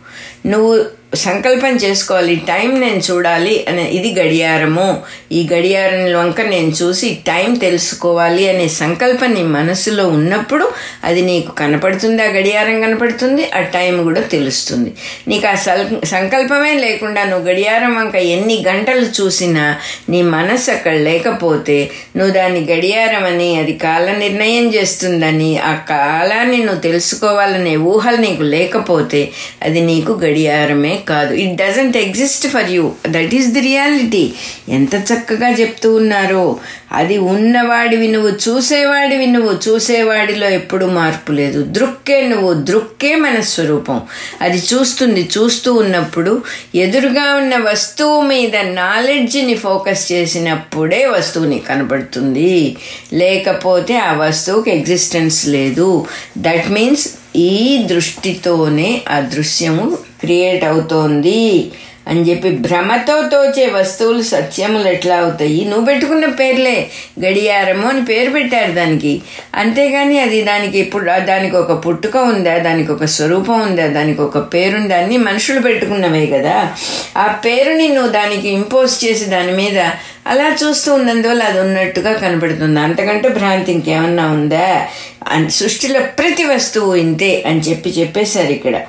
నువ్వు 0.48 0.84
సంకల్పం 1.12 1.76
చేసుకోవాలి 1.76 2.36
టైం 2.36 2.80
నేను 2.80 3.00
చూడాలి 3.00 3.64
అనే 3.68 3.82
ఇది 3.82 4.20
గడియారము. 4.20 5.02
ఈ 5.32 5.48
గడియారం 5.52 6.18
వంక 6.18 6.40
నేను 6.40 6.70
చూసి 6.70 7.22
టైం 7.26 7.54
తెలుసుకోవాలి 7.54 8.48
అనే 8.48 8.68
సంకల్పం 8.68 9.34
నీ 9.34 9.42
మనసులో 9.42 10.08
ఉన్నప్పుడు 10.08 10.68
అది 11.04 11.22
నీకు 11.22 11.52
కనపడుతుంది 11.52 12.22
ఆ 12.22 12.26
గడియారం 12.26 12.80
కనపడుతుంది 12.80 13.50
ఆ 13.54 13.60
టైం 13.60 14.04
కూడా 14.04 14.20
తెలుస్తుంది. 14.20 14.92
నీకు 15.28 15.46
ఆ 15.46 15.54
సల్ 15.54 16.04
సంకల్పమే 16.04 16.74
లేకుండా 16.74 17.24
నువ్వు 17.24 17.48
గడియారం 17.50 17.94
వంక 17.94 18.14
ఎన్ని 18.14 18.64
గంటలు 18.68 19.06
చూసినా 19.20 19.76
నీ 20.08 20.22
మనసు 20.22 20.70
అక్కడ 20.70 20.92
లేకపోతే 20.92 21.90
నువ్వు 22.16 22.34
దాన్ని 22.34 22.60
గడియారం 22.72 23.24
అని 23.24 23.56
అది 23.56 23.72
కాల 23.72 24.10
నిర్ణయం 24.18 24.74
చేస్తుందని 24.74 25.58
ఆ 25.58 25.74
కాలాన్ని 25.74 26.58
నువ్వు 26.58 26.80
తెలుసుకోవాలనే 26.80 27.76
ఊహలు 27.76 28.16
నీకు 28.16 28.42
లేకపోతే 28.42 29.32
అది 29.62 29.80
నీకు 29.80 30.12
గడియారమే 30.24 30.95
కాదు. 30.96 31.34
It 31.34 31.56
doesn't 31.56 31.96
exist 31.96 32.46
for 32.48 32.70
you 32.70 32.92
that 33.06 33.34
is 33.34 33.48
the 33.48 33.60
reality 33.60 34.32
ఎంత 34.68 34.94
చక్కగా 34.94 35.48
చెప్తూ 35.48 35.94
ఉన్నారో. 35.94 36.58
అది 36.92 37.18
ఉన్నవాడివి 37.18 38.08
నువ్వు 38.08 38.32
చూసేవాడివి 38.48 39.26
నువ్వు 39.26 39.70
చూసేవాడిలో 39.70 40.48
ఎప్పుడు 40.48 40.86
మార్పు 40.86 41.32
లేదు. 41.32 41.62
దృక్కే 41.62 42.28
నువ్వు 42.28 42.54
దృక్కే 42.54 43.14
మన 43.14 43.40
స్వరూపం 43.40 44.00
అది 44.40 44.62
చూస్తుంది 44.74 45.28
చూస్తూ 45.38 45.74
ఉన్నప్పుడు 45.74 46.42
ఎదురుగా 46.74 47.34
ఉన్న 47.34 47.56
వస్తువు 47.56 48.20
మీద 48.20 48.56
నాలెడ్జ్ని 48.56 49.54
ఫోకస్ 49.54 50.12
చేసినప్పుడే 50.12 51.06
వస్తువుని 51.06 51.58
కనబడుతుంది. 51.58 52.76
లేకపోతే 53.12 53.96
ఆ 53.96 54.12
వస్తువుకి 54.12 54.70
ఎగ్జిస్టెన్స్ 54.70 55.48
లేదు. 55.48 56.06
దట్ 56.38 56.70
మీన్స్ 56.70 57.08
ఈ 57.36 57.78
దృష్టితోనే 57.86 59.02
ఆ 59.08 59.20
దృశ్యము 59.20 59.98
క్రియేట్ 60.20 60.64
అవుతోంది 60.64 61.70
అని 62.08 62.30
చెప్పి 62.30 62.50
భ్రమతో 62.50 63.28
తోచే 63.28 63.66
వస్తువులు 63.66 64.22
సత్యములు 64.22 64.88
ఎట్లా 64.88 65.16
అవుతాయి? 65.16 65.64
నువ్వు 65.64 65.84
పెట్టుకున్న 65.84 66.26
పేర్లే 66.26 66.90
గడియారము 67.20 67.88
అని 67.88 68.04
పేరు 68.04 68.30
పెట్టారు 68.30 68.72
దానికి. 68.72 69.22
అంతేగాని 69.54 70.20
అది 70.20 70.42
దానికి 70.42 70.78
ఇప్పుడు 70.78 71.04
దానికి 71.04 71.56
ఒక 71.56 71.86
పుట్టుక 71.86 72.16
ఉందా 72.16 72.58
దానికి 72.58 72.92
ఒక 72.92 73.04
స్వరూపం 73.04 73.60
ఉందా 73.60 73.86
దానికి 73.86 74.20
ఒక 74.22 74.54
పేరుందా 74.54 74.96
అన్ని 74.96 75.16
మనుషులు 75.16 75.60
పెట్టుకున్నవే 75.60 76.26
కదా. 76.26 76.76
ఆ 77.16 77.26
పేరుని 77.44 77.88
నువ్వు 77.88 78.12
దానికి 78.12 78.48
ఇంపోజ్ 78.48 79.04
చేసి 79.04 79.24
దాని 79.24 79.52
మీద 79.52 79.78
అలా 80.26 80.56
చూస్తూ 80.64 80.94
ఉన్నందువల్ల 80.94 81.42
అది 81.42 81.60
ఉన్నట్టుగా 81.60 82.12
కనబడుతుంది 82.12 82.80
అంతకంటే 82.80 83.28
భ్రాంతి 83.28 83.72
ఇంకేమన్నా 83.72 84.26
ఉందా? 84.26 84.86
అని 85.26 85.50
సృష్టిలో 85.50 86.00
ప్రతి 86.00 86.44
వస్తువు 86.44 86.94
ఇంతే 86.94 87.44
అని 87.46 87.60
చెప్పి 87.60 87.90
చెప్పేశారు 87.90 88.52
ఇక్కడ. 88.52 88.80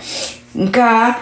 ఇంకా 0.58 1.16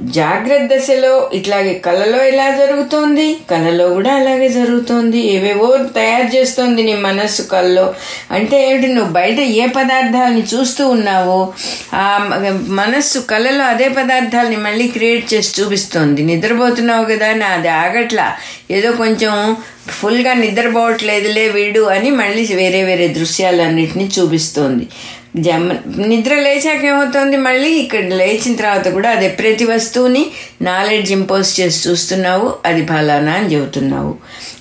జాగ్రత్త 0.00 0.74
దశలో 0.74 1.30
ఇట్లాగే 1.34 1.74
కళలో 1.74 2.24
ఎలా 2.24 2.50
జరుగుతోంది? 2.50 3.36
కళలో 3.50 3.88
కూడా 3.88 4.14
అలాగే 4.14 4.48
జరుగుతోంది. 4.48 5.18
ఏవేవో 5.32 5.76
తయారు 5.76 6.36
చేస్తోంది 6.36 6.82
నీ 6.82 6.94
మనస్సు 6.94 7.42
కళ్ళలో 7.42 7.94
అంటే 8.30 8.70
ఏమిటి? 8.70 8.88
నువ్వు 8.88 9.12
బయట 9.12 9.40
ఏ 9.40 9.66
పదార్థాలని 9.66 10.42
చూస్తూ 10.54 10.88
ఉన్నావో 10.88 11.52
ఆ 11.94 12.30
మనస్సు 12.68 13.18
కళలో 13.18 13.64
అదే 13.64 13.88
పదార్థాలని 13.88 14.56
మళ్ళీ 14.56 14.88
క్రియేట్ 14.88 15.34
చేసి 15.34 15.62
చూపిస్తోంది. 15.62 16.22
నిద్రపోతున్నావు 16.22 17.04
కదా 17.04 17.32
నా 17.32 17.46
అది 17.46 17.68
ఆగట్లా. 17.68 18.36
ఏదో 18.70 18.92
కొంచెం 18.92 19.56
ఫుల్గా 19.88 20.32
నిద్రపోవట్లేదులే 20.34 21.48
వీడు 21.48 21.80
అని 21.80 22.10
మళ్ళీ 22.10 22.48
వేరే 22.54 22.82
వేరే 22.82 23.08
దృశ్యాలన్నింటినీ 23.08 24.10
చూపిస్తోంది. 24.18 24.88
జమ 25.36 25.76
నిద్ర 25.96 26.34
లేచాక 26.34 26.84
ఏమవుతుంది 26.84 27.36
మళ్ళీ? 27.36 27.70
ఇక్కడ 27.70 28.04
లేచిన 28.04 28.56
తర్వాత 28.56 28.88
కూడా 28.88 29.10
అదే 29.10 29.28
ప్రతి 29.28 29.64
వస్తువుని 29.64 30.26
నాలెడ్జ్ 30.62 31.12
ఇంపోజ్ 31.12 31.60
చేసి 31.60 31.88
చూస్తున్నావు 31.88 32.52
అది 32.66 32.86
ఫలానా 32.86 33.32
అని 33.32 33.54
చెబుతున్నావు. 33.54 34.14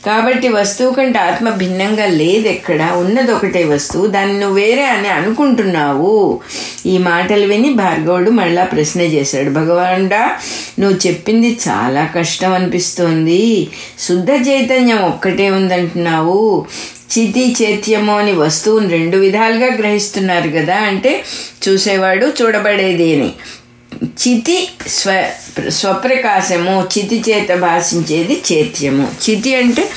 కాబట్టి 0.06 0.48
వస్తువు 0.50 0.94
కంటే 0.94 1.20
ఆత్మ 1.20 1.50
భిన్నంగా 1.50 2.06
లేదు 2.06 2.48
ఎక్కడ? 2.48 2.92
ఉన్నది 2.98 3.32
ఒకటే 3.32 3.64
వస్తువు. 3.64 4.08
దాన్ని 4.08 4.40
నువ్వు 4.40 4.56
వేరే 4.56 4.84
అని 4.84 5.08
అనుకుంటున్నావు. 5.08 6.40
ఈ 6.86 6.98
మాటలు 6.98 7.46
విని 7.46 7.74
భార్గవుడు 7.74 8.32
మళ్ళా 8.32 8.64
ప్రశ్న 8.64 9.02
చేశాడు. 9.02 9.50
భగవానుడా 9.50 10.32
నువ్వు 10.80 11.08
చెప్పింది 11.08 11.60
చాలా 11.68 12.10
కష్టం 12.16 12.54
అనిపిస్తోంది. 12.54 13.68
శుద్ధ 14.00 14.30
చైతన్యం 14.32 14.98
ఒక్కటే 14.98 15.50
ఉందంటున్నావు. 15.50 16.66
చితి 17.18 17.56
చైత్యము 17.64 18.18
అని 18.18 18.32
వస్తువుని 18.32 18.90
రెండు 18.90 19.18
విధాలుగా 19.18 19.76
గ్రహిస్తున్నారు 19.76 20.50
కదా 20.50 20.76
అంటే 20.76 21.24
చూసేవాడు 21.70 22.34
చూడబడేది 22.42 23.16
అని. 23.16 23.32
చితి 24.04 24.68
స్వ 24.88 25.30
స్వప్రకాశము 25.70 26.88
చితి 26.98 27.24
చేత 27.30 27.56
భాషించేది 27.56 28.42
చైత్యము. 28.54 29.12
చితి 29.30 29.56
అంటే 29.56 29.90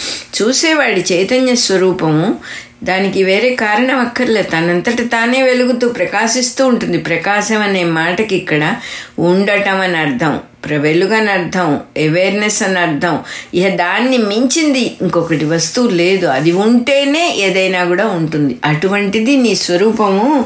చూసేవాడి 0.43 1.05
చైతన్య 1.13 1.55
స్వరూపము. 1.55 2.35
దానికి 2.85 3.23
వేరే 3.23 3.55
కారణం 3.55 3.99
అక్కర్లే 3.99 4.43
తనంతట 4.43 5.01
తానే 5.01 5.43
వెలుగుతూ 5.43 5.89
ప్రకాశిస్తూ 5.89 6.67
ఉంటుంది. 6.67 6.99
ప్రకాశం 6.99 7.63
అనే 7.63 7.85
మాటకి 7.85 8.37
ఇక్కడ 8.37 8.75
ఉండటం 9.19 9.81
అని 9.81 9.97
అర్థం. 9.97 10.41
వెలుగని 10.73 11.31
అర్థం 11.31 11.81
అవేర్నెస్ 12.09 12.63
అని 12.63 12.79
అర్థం. 12.79 13.19
ఇక 13.55 13.69
దాన్ని 13.69 14.19
మించింది 14.19 14.97
ఇంకొకటి 15.03 15.45
వస్తువు 15.45 15.89
లేదు. 15.89 16.27
అది 16.27 16.53
ఉంటేనే 16.53 17.37
ఏదైనా 17.39 17.85
కూడా 17.85 18.07
ఉంటుంది. 18.07 18.57
అటువంటిది 18.65 19.37
నీ 19.37 19.55
స్వరూపము 19.55 20.45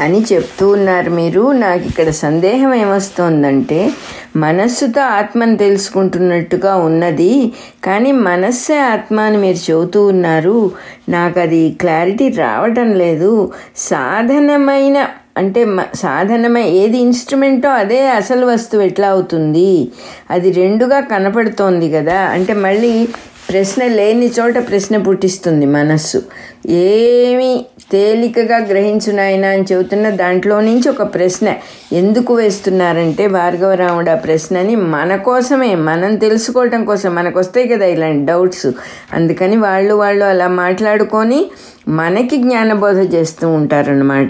అని 0.00 0.22
చెప్తూ 0.22 0.68
ఉన్నారు 0.68 1.10
మీరు. 1.10 1.52
నాకు 1.52 1.82
ఇక్కడ 1.82 2.10
సందేహం 2.10 2.74
ఏమొస్తోందంటే 2.74 3.90
మనస్సుతో 4.36 5.00
ఆత్మను 5.00 5.56
తెలుసుకుంటున్నట్టుగా 5.56 6.74
ఉన్నది 6.76 7.52
కానీ 7.84 8.12
మనస్సే 8.12 8.78
ఆత్మ 8.78 9.20
అని 9.20 9.36
మీరు 9.36 9.70
చెబుతూ 9.70 10.06
ఉన్నారు. 10.06 10.72
నాకు 11.08 11.40
అది 11.40 11.70
క్లారిటీ 11.70 12.28
రావటం 12.28 12.92
లేదు. 12.92 13.52
సాధనమైన 13.76 15.08
అంటే 15.36 15.64
మ- 15.64 15.84
సాధనమై 15.94 16.62
ఏది 16.62 16.98
ఇన్స్ట్రుమెంటో 16.98 17.68
అదే 17.68 18.08
అసలు 18.08 18.46
వస్తువు 18.46 18.82
ఎట్లా 18.82 19.08
అవుతుంది? 19.08 19.92
అది 20.30 20.52
రెండుగా 20.52 21.00
కనపడుతోంది 21.00 21.92
కదా. 21.92 22.20
అంటే 22.20 22.54
మళ్ళీ 22.54 23.08
ప్రశ్న 23.50 23.86
లేని 23.86 24.30
చోట 24.40 24.58
ప్రశ్న 24.58 24.96
పుట్టిస్తుంది 24.96 25.66
మనస్సు. 25.66 26.22
ఏమి 26.68 27.66
తేలికగా 27.92 28.56
గ్రహించునాయన 28.56 29.44
అని 29.44 29.64
చెబుతున్న 29.72 30.10
దాంట్లో 30.10 30.60
నుంచి 30.60 30.88
ఒక 30.88 31.14
ప్రశ్న. 31.14 31.54
ఎందుకు 31.92 32.34
వేస్తున్నారంటే 32.34 33.28
భార్గవరాముడు 33.28 34.10
ఆ 34.10 34.14
ప్రశ్నని 34.14 34.76
మన 34.76 35.16
కోసమే 35.16 35.74
మనం 35.74 36.16
తెలుసుకోవటం 36.16 36.84
కోసం. 36.84 37.14
మనకు 37.14 37.38
వస్తాయి 37.38 37.68
కదా 37.68 37.86
ఇలాంటి 37.86 38.26
డౌట్స్. 38.26 38.66
అందుకని 39.12 39.56
వాళ్ళు 39.56 39.94
వాళ్ళు 39.94 40.24
అలా 40.24 40.48
మాట్లాడుకొని 40.48 41.46
మనకి 41.88 42.36
జ్ఞానబోధ 42.36 43.14
చేస్తూ 43.14 43.48
ఉంటారనమాట 43.48 44.28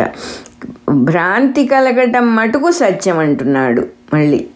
భ్రాంతి 0.90 1.66
కలగటం 1.66 2.36
మటుకు 2.36 2.70
సత్యం 2.70 3.18
అంటున్నాడు. 3.18 3.84
మళ్ళీ 4.14 4.46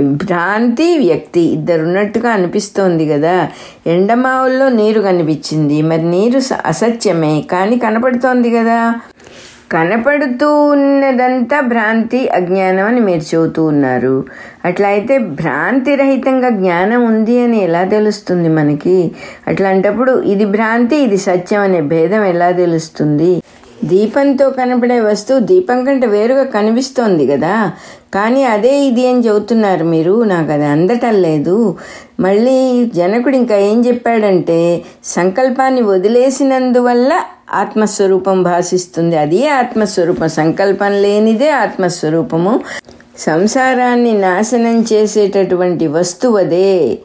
భ్రాంతి 0.00 0.98
వ్యక్తి 0.98 1.40
ఇద్దరు 1.40 1.82
ఉన్నట్టుగా 1.82 2.30
అనిపిస్తోంది 2.30 3.08
కదా. 3.08 3.48
ఎండమావుల్లో 3.86 4.68
నీరు 4.68 5.00
కనిపించింది. 5.00 5.82
మరి 5.82 6.02
నీరు 6.02 6.40
స- 6.40 6.52
అసత్యమే. 6.52 7.44
కానీ 7.50 7.78
కనపడుతోంది 7.78 8.50
కదా. 8.50 8.94
కనపడుతూ 9.72 10.64
ఉన్నదంతా 10.64 11.60
భ్రాంతి 11.60 12.28
అజ్ఞానం 12.28 12.86
అని 12.86 13.00
మీరు 13.00 13.36
చెబుతూ 13.36 13.64
ఉన్నారు. 13.64 14.24
అట్లా 14.64 14.88
అయితే 14.88 15.18
భ్రాంతి 15.18 15.94
రహితంగా 15.94 16.48
జ్ఞానం 16.48 17.04
ఉంది 17.04 17.44
అని 17.44 17.64
ఎలా 17.64 17.84
తెలుస్తుంది 17.84 18.48
మనకి? 18.48 19.12
అట్లాంటప్పుడు 19.48 20.22
ఇది 20.22 20.44
భ్రాంతి 20.44 20.96
ఇది 20.96 21.16
సత్యం 21.16 21.60
అనే 21.60 21.80
భేదం 21.80 22.24
ఎలా 22.24 22.50
తెలుస్తుంది? 22.50 23.42
దీపంతో 23.84 24.50
కనపడే 24.50 25.00
వస్తువు 25.00 25.40
దీపం 25.40 25.84
కంటే 25.84 26.06
వేరుగా 26.06 26.44
కనిపిస్తోంది 26.44 27.26
కదా. 27.26 27.72
కానీ 28.14 28.44
అదే 28.44 28.80
ఇది 28.80 29.06
అని 29.06 29.20
చెబుతున్నారు 29.20 29.84
మీరు. 29.84 30.22
నాకు 30.24 30.52
అది 30.52 30.66
అందటం 30.66 31.22
లేదు. 31.22 31.76
మళ్ళీ 32.20 32.84
జనకుడు 32.94 33.36
ఇంకా 33.36 33.56
ఏం 33.56 33.86
చెప్పాడంటే 33.86 34.58
సంకల్పాన్ని 35.04 35.82
వదిలేసినందువల్ల 35.82 37.12
ఆత్మస్వరూపం 37.52 38.42
భాషిస్తుంది 38.42 39.16
అది 39.16 39.48
ఆత్మస్వరూపం. 39.48 40.28
సంకల్పం 40.28 40.92
లేనిదే 41.02 41.50
ఆత్మస్వరూపము. 41.50 42.60
సంసారాన్ని 43.18 44.12
నాశనం 44.18 44.84
చేసేటటువంటి 44.92 45.86
వస్తువు 45.86 46.36
అదే. 46.36 46.98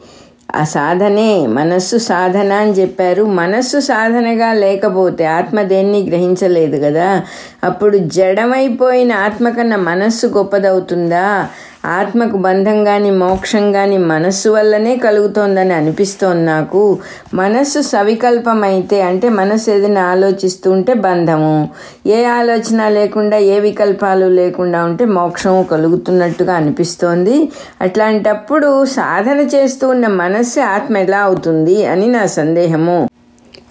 ఆ 0.56 0.64
సాధనే 0.64 1.46
మనస్సు 1.46 1.96
సాధన 1.96 2.52
అని 2.52 2.70
చెప్పారు. 2.70 3.22
మనస్సు 3.24 3.80
సాధనగా 3.80 4.52
లేకపోతే 4.52 5.24
ఆత్మ 5.24 5.62
దేన్ని 5.62 6.06
గ్రహించలేదు 6.06 6.76
కదా? 6.84 7.22
అప్పుడు 7.64 7.96
జడమైపోయిన 7.98 9.12
ఆత్మ 9.12 9.50
కన్నా 9.50 9.76
మనస్సు 9.76 10.26
గొప్పదవుతుందా? 10.26 11.48
ఆత్మకు 11.84 12.36
బంధం 12.36 12.84
కానీ 12.84 13.10
మోక్షం 13.10 13.72
కానీ 13.72 13.98
మనస్సు 13.98 14.48
వల్లనే 14.48 14.96
కలుగుతోందని 14.96 15.74
అనిపిస్తోంది 15.74 16.44
నాకు. 16.44 16.98
మనస్సు 17.34 17.80
సవికల్పమైతే 17.80 19.02
అంటే 19.02 19.28
మనస్సు 19.28 19.70
ఏదైనా 19.70 20.02
ఆలోచిస్తూ 20.02 20.70
ఉంటే 20.70 20.94
బంధము. 20.94 21.68
ఏ 22.06 22.24
ఆలోచన 22.24 22.88
లేకుండా 22.88 23.38
ఏ 23.38 23.60
వికల్పాలు 23.60 24.26
లేకుండా 24.26 24.84
ఉంటే 24.84 25.04
మోక్షము 25.04 25.62
కలుగుతున్నట్టుగా 25.62 26.54
అనిపిస్తోంది. 26.54 27.48
అట్లాంటప్పుడు 27.80 28.84
సాధన 28.84 29.40
చేస్తూ 29.40 29.88
ఉన్న 29.88 30.06
మనస్సు 30.06 30.60
ఆత్మ 30.60 30.96
ఎలా 30.96 31.18
అవుతుంది 31.18 31.86
అని 31.86 32.06
నా 32.06 32.26
సందేహము. 32.26 33.08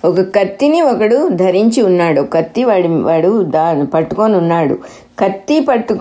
ఒక 0.05 0.21
కత్తిని 0.21 0.81
ఒకడు 0.81 1.27
ధరించి 1.27 1.81
ఉన్నాడు. 1.81 2.21
కత్తి 2.21 2.63
వాడి 2.63 2.87
వాడు 2.87 3.43
దా 3.43 3.85
పట్టుకొని 3.93 4.35
ఉన్నాడు. 4.35 4.77
కత్తి 5.19 5.59
పట్టు 5.59 5.93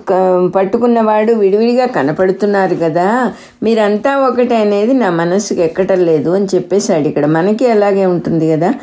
పట్టుకున్నవాడు 0.48 1.32
విడివిడిగా 1.32 1.86
కనపడుతున్నారు 1.86 2.74
కదా. 2.74 3.32
మీరంతా 3.62 4.16
ఒకటే 4.16 4.56
అనేది 4.56 4.92
నా 4.92 5.10
మనసుకు 5.10 5.60
ఎక్కటం 5.60 6.00
లేదు 6.04 6.30
అని 6.30 6.46
చెప్పేశాడు 6.54 7.08
ఇక్కడ. 7.08 7.26
మనకి 7.26 7.70
అలాగే 7.70 8.06
ఉంటుంది 8.06 8.50
కదా. 8.52 8.74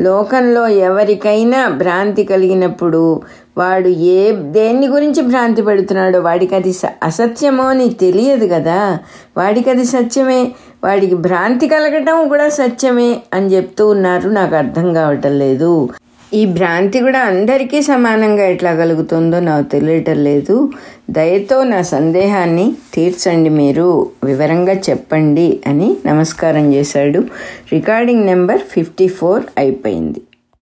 లోకంలో 0.00 0.68
ఎవరికైనా 0.68 1.68
భ్రాంతి 1.68 2.24
కలిగినప్పుడు 2.24 3.22
వాడు 3.58 3.88
ఏ 3.88 4.32
దేన్ని 4.32 4.86
గురించి 4.86 5.22
భ్రాంతి 5.22 5.62
పెడుతున్నాడో 5.62 6.20
వాడికి 6.20 6.54
అది 6.54 6.74
అసత్యమో 7.02 7.64
అని 7.64 7.88
తెలియదు 7.90 8.46
కదా. 8.46 8.98
వాడికి 9.36 9.70
అది 9.70 9.84
సత్యమే. 9.84 10.52
వాడికి 10.84 11.14
భ్రాంతి 11.14 11.68
కలగటం 11.68 12.28
కూడా 12.28 12.48
సత్యమే 12.48 13.20
అని 13.34 13.46
చెప్తూ 13.46 13.88
ఉన్నారు. 13.88 14.28
నాకు 14.28 14.54
అర్థం 14.54 14.94
కావటం 14.94 15.38
లేదు. 15.38 15.88
ఈ 16.34 16.46
భ్రాంతి 16.46 17.00
కూడా 17.00 17.20
అందరికీ 17.20 17.82
సమానంగా 17.82 18.46
ఎట్లా 18.46 18.74
కలుగుతుందో 18.74 19.40
నాకు 19.40 19.66
తెలియటం 19.68 20.18
లేదు. 20.24 20.70
దయతో 21.10 21.64
నా 21.64 21.82
సందేహాన్ని 21.82 22.72
తీర్చండి 22.94 23.50
మీరు 23.50 24.06
వివరంగా 24.24 24.72
చెప్పండి 24.72 25.60
అని 25.66 25.96
నమస్కారం 26.06 26.74
చేశాడు. 26.74 27.24
రికార్డింగ్ 27.72 28.26
నెంబర్ 28.26 28.58
ఫిఫ్టీ 28.58 29.08
ఫోర్ 29.08 29.42
అయిపోయింది. 29.58 30.22